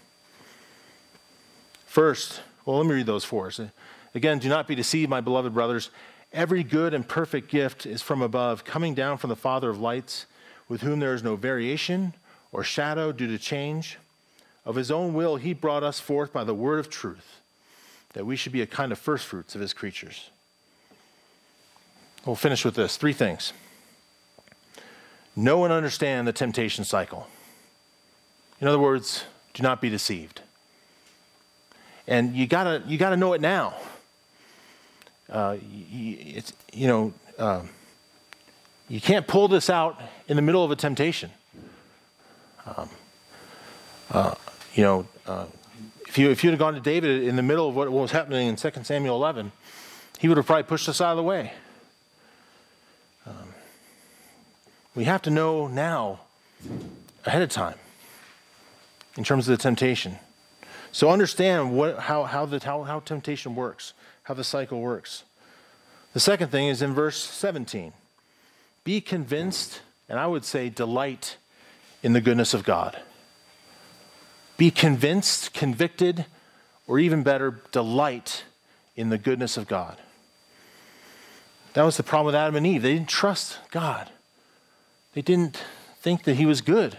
First, 1.86 2.40
well, 2.64 2.78
let 2.78 2.86
me 2.86 2.94
read 2.94 3.06
those 3.06 3.24
for 3.24 3.46
us. 3.46 3.60
Again, 4.16 4.40
do 4.40 4.48
not 4.48 4.66
be 4.66 4.74
deceived, 4.74 5.08
my 5.08 5.20
beloved 5.20 5.54
brothers. 5.54 5.90
Every 6.32 6.64
good 6.64 6.92
and 6.92 7.06
perfect 7.06 7.48
gift 7.48 7.86
is 7.86 8.02
from 8.02 8.20
above, 8.20 8.64
coming 8.64 8.94
down 8.94 9.18
from 9.18 9.30
the 9.30 9.36
Father 9.36 9.70
of 9.70 9.80
lights, 9.80 10.26
with 10.68 10.80
whom 10.80 10.98
there 10.98 11.14
is 11.14 11.22
no 11.22 11.36
variation 11.36 12.14
or 12.50 12.64
shadow 12.64 13.12
due 13.12 13.28
to 13.28 13.38
change. 13.38 13.98
Of 14.64 14.76
his 14.76 14.90
own 14.90 15.14
will, 15.14 15.36
he 15.36 15.54
brought 15.54 15.82
us 15.82 15.98
forth 15.98 16.32
by 16.32 16.44
the 16.44 16.54
word 16.54 16.78
of 16.78 16.88
truth, 16.88 17.40
that 18.12 18.24
we 18.24 18.36
should 18.36 18.52
be 18.52 18.62
a 18.62 18.66
kind 18.66 18.92
of 18.92 18.98
firstfruits 18.98 19.54
of 19.54 19.60
his 19.60 19.72
creatures. 19.72 20.30
We'll 22.24 22.36
finish 22.36 22.64
with 22.64 22.76
this 22.76 22.96
three 22.96 23.12
things. 23.12 23.52
Know 25.34 25.64
and 25.64 25.72
understand 25.72 26.28
the 26.28 26.32
temptation 26.32 26.84
cycle. 26.84 27.26
In 28.60 28.68
other 28.68 28.78
words, 28.78 29.24
do 29.54 29.62
not 29.62 29.80
be 29.80 29.90
deceived 29.90 30.42
and 32.06 32.34
you 32.34 32.46
gotta 32.46 32.82
you 32.86 32.98
gotta 32.98 33.16
know 33.16 33.32
it 33.32 33.40
now. 33.40 33.74
Uh, 35.30 35.56
it's 35.90 36.52
you 36.72 36.86
know 36.86 37.12
uh, 37.38 37.62
you 38.88 39.00
can't 39.00 39.26
pull 39.26 39.48
this 39.48 39.70
out 39.70 40.00
in 40.28 40.36
the 40.36 40.42
middle 40.42 40.64
of 40.64 40.70
a 40.70 40.76
temptation. 40.76 41.30
Um, 42.66 42.88
uh, 44.10 44.34
you 44.74 44.82
know, 44.82 45.06
uh, 45.26 45.46
if 46.06 46.18
you 46.18 46.30
if 46.30 46.42
you'd 46.44 46.50
have 46.50 46.58
gone 46.58 46.74
to 46.74 46.80
David 46.80 47.24
in 47.24 47.36
the 47.36 47.42
middle 47.42 47.68
of 47.68 47.74
what 47.74 47.90
was 47.90 48.10
happening 48.10 48.48
in 48.48 48.56
2 48.56 48.70
Samuel 48.82 49.16
11, 49.16 49.52
he 50.18 50.28
would 50.28 50.36
have 50.36 50.46
probably 50.46 50.64
pushed 50.64 50.88
us 50.88 51.00
out 51.00 51.12
of 51.12 51.16
the 51.16 51.22
way. 51.22 51.52
Um, 53.26 53.54
we 54.94 55.04
have 55.04 55.22
to 55.22 55.30
know 55.30 55.66
now, 55.66 56.20
ahead 57.24 57.42
of 57.42 57.50
time, 57.50 57.76
in 59.16 59.24
terms 59.24 59.48
of 59.48 59.56
the 59.56 59.62
temptation. 59.62 60.16
So 60.90 61.10
understand 61.10 61.74
what, 61.74 61.98
how, 61.98 62.24
how, 62.24 62.44
the, 62.44 62.60
how, 62.62 62.82
how 62.82 63.00
temptation 63.00 63.54
works, 63.54 63.94
how 64.24 64.34
the 64.34 64.44
cycle 64.44 64.80
works. 64.80 65.24
The 66.12 66.20
second 66.20 66.50
thing 66.50 66.68
is 66.68 66.82
in 66.82 66.92
verse 66.92 67.16
17 67.18 67.94
be 68.84 69.00
convinced, 69.00 69.80
and 70.08 70.18
I 70.18 70.26
would 70.26 70.44
say 70.44 70.68
delight 70.68 71.36
in 72.02 72.12
the 72.12 72.20
goodness 72.20 72.52
of 72.52 72.64
God. 72.64 73.00
Be 74.56 74.70
convinced, 74.70 75.54
convicted, 75.54 76.26
or 76.86 76.98
even 76.98 77.22
better, 77.22 77.62
delight 77.72 78.44
in 78.96 79.08
the 79.08 79.18
goodness 79.18 79.56
of 79.56 79.66
God. 79.66 79.96
That 81.74 81.84
was 81.84 81.96
the 81.96 82.02
problem 82.02 82.26
with 82.26 82.34
Adam 82.34 82.56
and 82.56 82.66
Eve. 82.66 82.82
They 82.82 82.94
didn't 82.94 83.08
trust 83.08 83.58
God, 83.70 84.10
they 85.14 85.22
didn't 85.22 85.62
think 86.00 86.24
that 86.24 86.34
He 86.34 86.46
was 86.46 86.60
good. 86.60 86.98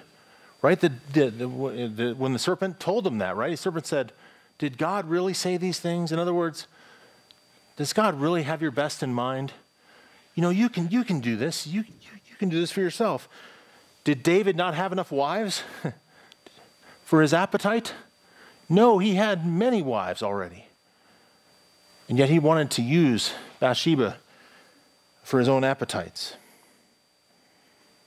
Right? 0.62 0.80
The, 0.80 0.94
the, 1.12 1.30
the, 1.30 2.16
when 2.18 2.32
the 2.32 2.40
serpent 2.40 2.80
told 2.80 3.04
them 3.04 3.18
that, 3.18 3.36
right? 3.36 3.52
The 3.52 3.58
serpent 3.58 3.86
said, 3.86 4.14
Did 4.58 4.78
God 4.78 5.10
really 5.10 5.34
say 5.34 5.58
these 5.58 5.78
things? 5.78 6.14
In 6.14 6.20
other 6.20 6.34
words, 6.34 6.68
does 7.76 7.92
God 7.92 8.22
really 8.22 8.44
have 8.44 8.62
your 8.62 8.72
best 8.72 9.04
in 9.04 9.14
mind? 9.14 9.52
You 10.36 10.42
know, 10.42 10.52
you 10.52 10.70
can, 10.70 10.90
you 10.90 11.04
can 11.04 11.20
do 11.20 11.36
this. 11.36 11.68
You, 11.68 11.82
you, 11.82 12.12
you 12.30 12.36
can 12.38 12.48
do 12.48 12.62
this 12.62 12.72
for 12.72 12.80
yourself. 12.80 13.28
Did 14.06 14.24
David 14.24 14.56
not 14.56 14.74
have 14.74 14.94
enough 14.94 15.12
wives 15.12 15.64
for 17.14 17.22
his 17.22 17.32
appetite? 17.32 17.94
No, 18.68 18.98
he 18.98 19.14
had 19.14 19.46
many 19.46 19.84
wives 19.84 20.24
already. 20.24 20.66
And 22.10 22.18
yet 22.18 22.28
he 22.28 22.40
wanted 22.40 22.72
to 22.72 22.82
use 22.82 23.34
Bathsheba 23.60 24.18
for 25.22 25.38
his 25.38 25.48
own 25.48 25.64
appetites. 25.64 26.38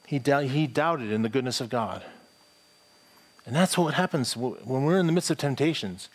He, 0.08 0.18
he 0.18 0.66
doubted 0.66 1.12
in 1.12 1.22
the 1.22 1.28
goodness 1.28 1.60
of 1.60 1.68
God. 1.68 2.02
And 3.46 3.54
that's 3.54 3.78
what 3.78 3.94
happens 3.94 4.36
when 4.36 4.82
we're 4.82 4.98
in 4.98 5.06
the 5.06 5.12
midst 5.12 5.30
of 5.30 5.38
temptations. 5.38 6.08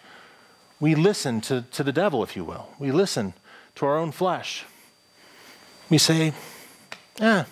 We 0.81 0.93
listen 0.93 1.39
to, 1.43 1.61
to 1.61 1.83
the 1.85 1.93
devil, 1.93 2.23
if 2.23 2.35
you 2.35 2.43
will. 2.43 2.67
We 2.77 2.91
listen 2.91 3.35
to 3.75 3.85
our 3.85 3.97
own 3.97 4.11
flesh. 4.11 4.65
We 5.89 5.97
say, 5.97 6.33
eh, 7.21 7.45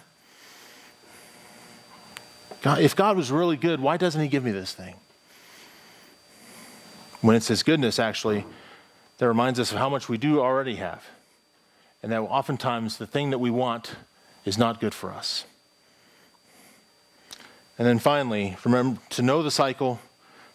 God, 2.62 2.80
if 2.82 2.94
God 2.94 3.16
was 3.16 3.32
really 3.32 3.56
good, 3.56 3.80
why 3.80 3.96
doesn't 3.96 4.22
he 4.22 4.28
give 4.28 4.44
me 4.44 4.52
this 4.52 4.74
thing? 4.74 4.96
When 7.22 7.36
it's 7.36 7.48
his 7.48 7.64
goodness, 7.64 8.00
actually, 8.00 8.46
that 9.18 9.28
reminds 9.28 9.60
us 9.60 9.72
of 9.72 9.78
how 9.78 9.90
much 9.90 10.08
we 10.08 10.18
do 10.18 10.40
already 10.40 10.76
have. 10.76 11.06
And 12.02 12.12
that 12.12 12.22
oftentimes 12.22 12.98
the 12.98 13.08
thing 13.08 13.30
that 13.32 13.40
we 13.40 13.50
want 13.50 13.96
is 14.46 14.58
not 14.58 14.80
good 14.80 14.94
for 14.94 15.12
us. 15.12 15.46
And 17.78 17.88
then 17.88 18.00
finally, 18.00 18.58
remember 18.64 19.00
to 19.12 19.22
know 19.22 19.44
the 19.44 19.52
cycle, 19.52 20.00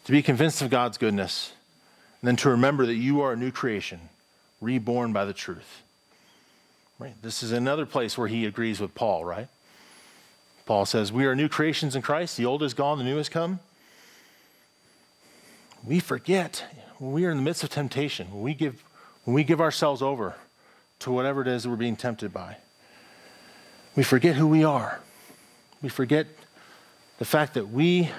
to 0.04 0.12
be 0.12 0.22
convinced 0.22 0.62
of 0.62 0.70
God's 0.70 0.98
goodness, 0.98 1.52
and 2.20 2.28
then 2.28 2.36
to 2.36 2.50
remember 2.50 2.86
that 2.86 2.94
you 2.94 3.20
are 3.20 3.32
a 3.32 3.36
new 3.36 3.50
creation, 3.50 4.00
reborn 4.60 5.12
by 5.12 5.24
the 5.24 5.32
truth. 5.32 5.82
Right? 6.98 7.14
This 7.22 7.42
is 7.42 7.52
another 7.52 7.86
place 7.86 8.16
where 8.16 8.28
he 8.28 8.46
agrees 8.46 8.80
with 8.80 8.94
Paul, 8.94 9.24
right? 9.24 9.48
Paul 10.64 10.86
says, 10.86 11.12
We 11.12 11.26
are 11.26 11.34
new 11.34 11.48
creations 11.48 11.94
in 11.94 12.02
Christ. 12.02 12.36
The 12.36 12.46
old 12.46 12.62
is 12.62 12.72
gone, 12.72 12.98
the 12.98 13.04
new 13.04 13.18
has 13.18 13.28
come. 13.28 13.60
We 15.86 16.00
forget 16.00 16.64
when 16.98 17.12
we 17.12 17.26
are 17.26 17.30
in 17.30 17.36
the 17.36 17.42
midst 17.42 17.62
of 17.62 17.70
temptation, 17.70 18.30
when 18.32 18.42
we 18.42 18.54
give, 18.54 18.82
when 19.24 19.34
we 19.34 19.44
give 19.44 19.60
ourselves 19.60 20.00
over 20.00 20.34
to 21.00 21.10
whatever 21.10 21.42
it 21.42 21.48
is 21.48 21.64
that 21.64 21.68
we're 21.68 21.76
being 21.76 21.96
tempted 21.96 22.32
by, 22.32 22.56
we 23.94 24.02
forget 24.02 24.36
who 24.36 24.46
we 24.46 24.64
are. 24.64 25.00
We 25.82 25.88
forget 25.88 26.26
the 27.18 27.24
fact 27.24 27.54
that 27.54 27.68
we 27.68 28.10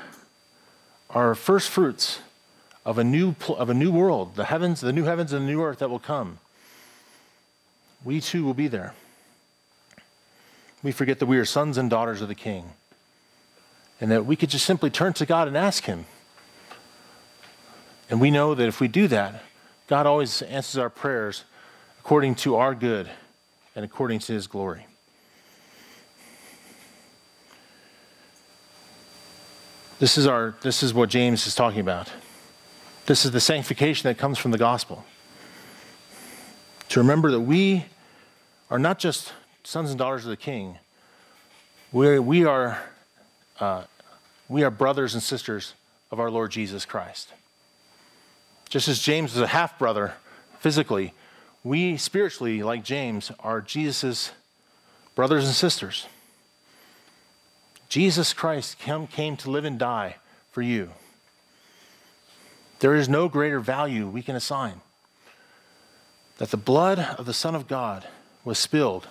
are 1.09 1.33
first 1.33 1.69
fruits 1.69 2.19
of 2.85 2.99
a 2.99 3.03
new, 3.03 3.35
of 3.49 3.69
a 3.69 3.73
new 3.73 3.91
world, 3.91 4.35
the 4.35 4.45
heavens, 4.45 4.81
the 4.81 4.93
new 4.93 5.05
heavens 5.05 5.33
and 5.33 5.47
the 5.47 5.51
new 5.51 5.63
earth 5.63 5.79
that 5.79 5.89
will 5.89 5.99
come. 5.99 6.37
We 8.03 8.21
too 8.21 8.45
will 8.45 8.53
be 8.53 8.67
there. 8.67 8.93
We 10.83 10.91
forget 10.91 11.17
that 11.17 11.25
we 11.25 11.39
are 11.39 11.45
sons 11.45 11.79
and 11.79 11.89
daughters 11.89 12.21
of 12.21 12.27
the 12.27 12.35
King, 12.35 12.73
and 13.99 14.11
that 14.11 14.27
we 14.27 14.35
could 14.35 14.51
just 14.51 14.65
simply 14.65 14.91
turn 14.91 15.13
to 15.13 15.25
God 15.25 15.47
and 15.47 15.57
ask 15.57 15.85
Him. 15.85 16.05
And 18.09 18.21
we 18.21 18.31
know 18.31 18.53
that 18.53 18.67
if 18.67 18.79
we 18.79 18.87
do 18.87 19.07
that, 19.07 19.43
God 19.87 20.05
always 20.05 20.41
answers 20.43 20.77
our 20.77 20.89
prayers 20.89 21.43
according 21.99 22.35
to 22.35 22.55
our 22.55 22.75
good 22.75 23.09
and 23.75 23.83
according 23.83 24.19
to 24.19 24.33
His 24.33 24.47
glory. 24.47 24.85
This 29.97 30.17
is, 30.17 30.27
our, 30.27 30.55
this 30.61 30.83
is 30.83 30.93
what 30.93 31.09
James 31.09 31.47
is 31.47 31.55
talking 31.55 31.79
about. 31.79 32.11
This 33.05 33.23
is 33.23 33.31
the 33.31 33.39
sanctification 33.39 34.09
that 34.09 34.17
comes 34.17 34.37
from 34.37 34.51
the 34.51 34.57
gospel. 34.57 35.05
to 36.89 36.99
remember 36.99 37.31
that 37.31 37.39
we 37.39 37.85
are 38.69 38.79
not 38.79 38.99
just 38.99 39.33
sons 39.63 39.89
and 39.89 39.97
daughters 39.97 40.25
of 40.25 40.31
the 40.31 40.37
King, 40.37 40.77
we're, 41.91 42.21
we, 42.21 42.43
are, 42.43 42.81
uh, 43.59 43.83
we 44.49 44.63
are 44.63 44.69
brothers 44.69 45.13
and 45.13 45.23
sisters 45.23 45.73
of 46.11 46.19
our 46.19 46.29
Lord 46.29 46.51
Jesus 46.51 46.83
Christ. 46.83 47.31
Just 48.69 48.87
as 48.87 48.99
James 48.99 49.33
was 49.33 49.41
a 49.41 49.47
half 49.47 49.77
brother 49.79 50.15
physically, 50.59 51.13
we 51.63 51.97
spiritually, 51.97 52.61
like 52.61 52.83
James, 52.83 53.31
are 53.39 53.61
Jesus' 53.61 54.31
brothers 55.15 55.45
and 55.45 55.53
sisters. 55.53 56.07
Jesus 57.89 58.33
Christ 58.33 58.77
came 58.79 59.37
to 59.37 59.49
live 59.49 59.65
and 59.65 59.79
die 59.79 60.17
for 60.51 60.61
you. 60.61 60.91
There 62.79 62.95
is 62.95 63.07
no 63.07 63.29
greater 63.29 63.59
value 63.59 64.07
we 64.07 64.21
can 64.21 64.35
assign 64.35 64.81
that 66.37 66.51
the 66.51 66.57
blood 66.57 66.99
of 66.99 67.25
the 67.25 67.33
Son 67.33 67.55
of 67.55 67.67
God 67.67 68.05
was 68.43 68.59
spilled 68.59 69.07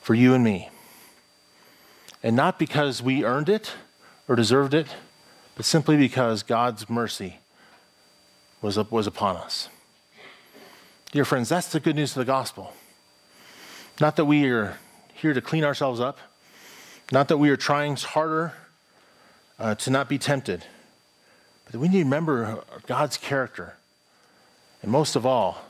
for 0.00 0.14
you 0.14 0.34
and 0.34 0.44
me. 0.44 0.68
And 2.22 2.36
not 2.36 2.58
because 2.58 3.02
we 3.02 3.24
earned 3.24 3.48
it 3.48 3.72
or 4.28 4.36
deserved 4.36 4.74
it, 4.74 4.88
but 5.56 5.64
simply 5.64 5.96
because 5.96 6.42
God's 6.42 6.88
mercy 6.90 7.38
was, 8.64 8.78
was 8.90 9.06
upon 9.06 9.36
us. 9.36 9.68
Dear 11.12 11.26
friends, 11.26 11.50
that's 11.50 11.68
the 11.68 11.80
good 11.80 11.94
news 11.94 12.12
of 12.12 12.16
the 12.16 12.24
gospel. 12.24 12.72
Not 14.00 14.16
that 14.16 14.24
we 14.24 14.46
are 14.46 14.78
here 15.12 15.34
to 15.34 15.42
clean 15.42 15.64
ourselves 15.64 16.00
up, 16.00 16.18
not 17.12 17.28
that 17.28 17.36
we 17.36 17.50
are 17.50 17.58
trying 17.58 17.96
harder 17.96 18.54
uh, 19.58 19.74
to 19.74 19.90
not 19.90 20.08
be 20.08 20.16
tempted, 20.16 20.64
but 21.64 21.72
that 21.72 21.78
we 21.78 21.88
need 21.88 21.98
to 21.98 22.04
remember 22.04 22.64
God's 22.86 23.18
character. 23.18 23.74
And 24.82 24.90
most 24.90 25.14
of 25.14 25.26
all, 25.26 25.66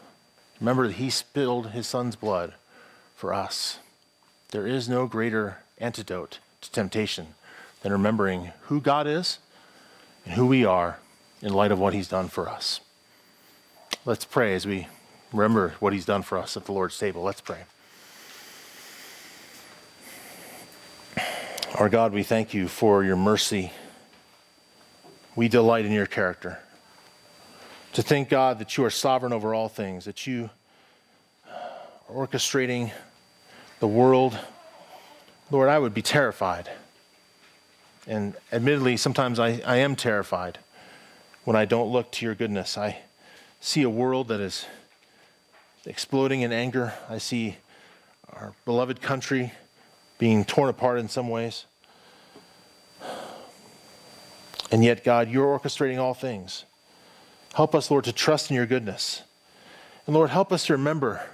remember 0.60 0.86
that 0.86 0.94
He 0.94 1.10
spilled 1.10 1.70
His 1.70 1.88
Son's 1.88 2.14
blood 2.14 2.54
for 3.16 3.34
us. 3.34 3.80
There 4.52 4.68
is 4.68 4.88
no 4.88 5.08
greater 5.08 5.58
antidote 5.78 6.38
to 6.60 6.70
temptation 6.70 7.34
than 7.82 7.90
remembering 7.90 8.52
who 8.62 8.80
God 8.80 9.08
is 9.08 9.40
and 10.24 10.34
who 10.34 10.46
we 10.46 10.64
are 10.64 11.00
in 11.42 11.52
light 11.52 11.72
of 11.72 11.80
what 11.80 11.92
He's 11.92 12.08
done 12.08 12.28
for 12.28 12.48
us. 12.48 12.80
Let's 14.06 14.26
pray 14.26 14.54
as 14.54 14.66
we 14.66 14.86
remember 15.32 15.76
what 15.80 15.94
He's 15.94 16.04
done 16.04 16.20
for 16.20 16.36
us 16.36 16.58
at 16.58 16.66
the 16.66 16.72
Lord's 16.72 16.98
table. 16.98 17.22
Let's 17.22 17.40
pray. 17.40 17.60
Our 21.76 21.88
God, 21.88 22.12
we 22.12 22.22
thank 22.22 22.52
you 22.52 22.68
for 22.68 23.02
your 23.02 23.16
mercy. 23.16 23.72
We 25.34 25.48
delight 25.48 25.86
in 25.86 25.92
your 25.92 26.04
character. 26.04 26.58
To 27.94 28.02
thank 28.02 28.28
God 28.28 28.58
that 28.58 28.76
you 28.76 28.84
are 28.84 28.90
sovereign 28.90 29.32
over 29.32 29.54
all 29.54 29.70
things, 29.70 30.04
that 30.04 30.26
you 30.26 30.50
are 31.50 32.26
orchestrating 32.26 32.92
the 33.80 33.88
world. 33.88 34.38
Lord, 35.50 35.70
I 35.70 35.78
would 35.78 35.94
be 35.94 36.02
terrified. 36.02 36.70
And 38.06 38.34
admittedly, 38.52 38.98
sometimes 38.98 39.38
I, 39.38 39.62
I 39.64 39.76
am 39.76 39.96
terrified 39.96 40.58
when 41.44 41.56
I 41.56 41.64
don't 41.64 41.90
look 41.90 42.12
to 42.12 42.26
your 42.26 42.34
goodness. 42.34 42.76
I 42.76 42.98
see 43.64 43.80
a 43.80 43.88
world 43.88 44.28
that 44.28 44.40
is 44.40 44.66
exploding 45.86 46.42
in 46.42 46.52
anger. 46.52 46.92
I 47.08 47.16
see 47.16 47.56
our 48.30 48.52
beloved 48.66 49.00
country 49.00 49.52
being 50.18 50.44
torn 50.44 50.68
apart 50.68 50.98
in 50.98 51.08
some 51.08 51.30
ways. 51.30 51.64
And 54.70 54.84
yet, 54.84 55.02
God, 55.02 55.30
you're 55.30 55.58
orchestrating 55.58 55.98
all 55.98 56.12
things. 56.12 56.66
Help 57.54 57.74
us, 57.74 57.90
Lord, 57.90 58.04
to 58.04 58.12
trust 58.12 58.50
in 58.50 58.56
your 58.56 58.66
goodness. 58.66 59.22
And 60.06 60.14
Lord, 60.14 60.28
help 60.28 60.52
us 60.52 60.66
to 60.66 60.74
remember 60.74 61.26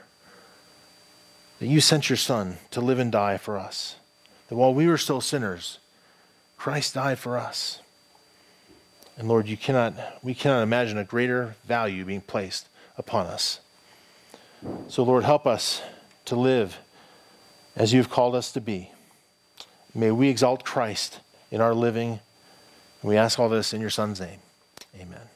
that 1.58 1.66
you 1.66 1.80
sent 1.80 2.08
your 2.08 2.16
Son 2.16 2.58
to 2.70 2.80
live 2.80 3.00
and 3.00 3.10
die 3.10 3.38
for 3.38 3.58
us. 3.58 3.96
That 4.48 4.54
while 4.54 4.72
we 4.72 4.86
were 4.86 4.98
still 4.98 5.20
sinners, 5.20 5.78
Christ 6.56 6.94
died 6.94 7.18
for 7.18 7.36
us. 7.36 7.80
And 9.20 9.28
Lord, 9.28 9.48
you 9.48 9.58
cannot, 9.58 9.92
we 10.22 10.32
cannot 10.32 10.62
imagine 10.62 10.96
a 10.96 11.04
greater 11.04 11.54
value 11.66 12.06
being 12.06 12.22
placed 12.22 12.70
upon 12.96 13.26
us. 13.26 13.60
So, 14.88 15.02
Lord, 15.02 15.24
help 15.24 15.46
us 15.46 15.82
to 16.24 16.36
live 16.36 16.78
as 17.76 17.92
you've 17.92 18.08
called 18.08 18.34
us 18.34 18.50
to 18.52 18.62
be. 18.62 18.92
May 19.94 20.10
we 20.10 20.30
exalt 20.30 20.64
Christ 20.64 21.20
in 21.50 21.60
our 21.60 21.74
living. 21.74 22.20
We 23.02 23.18
ask 23.18 23.38
all 23.38 23.50
this 23.50 23.74
in 23.74 23.82
your 23.82 23.90
Son's 23.90 24.20
name. 24.20 24.38
Amen. 24.98 25.28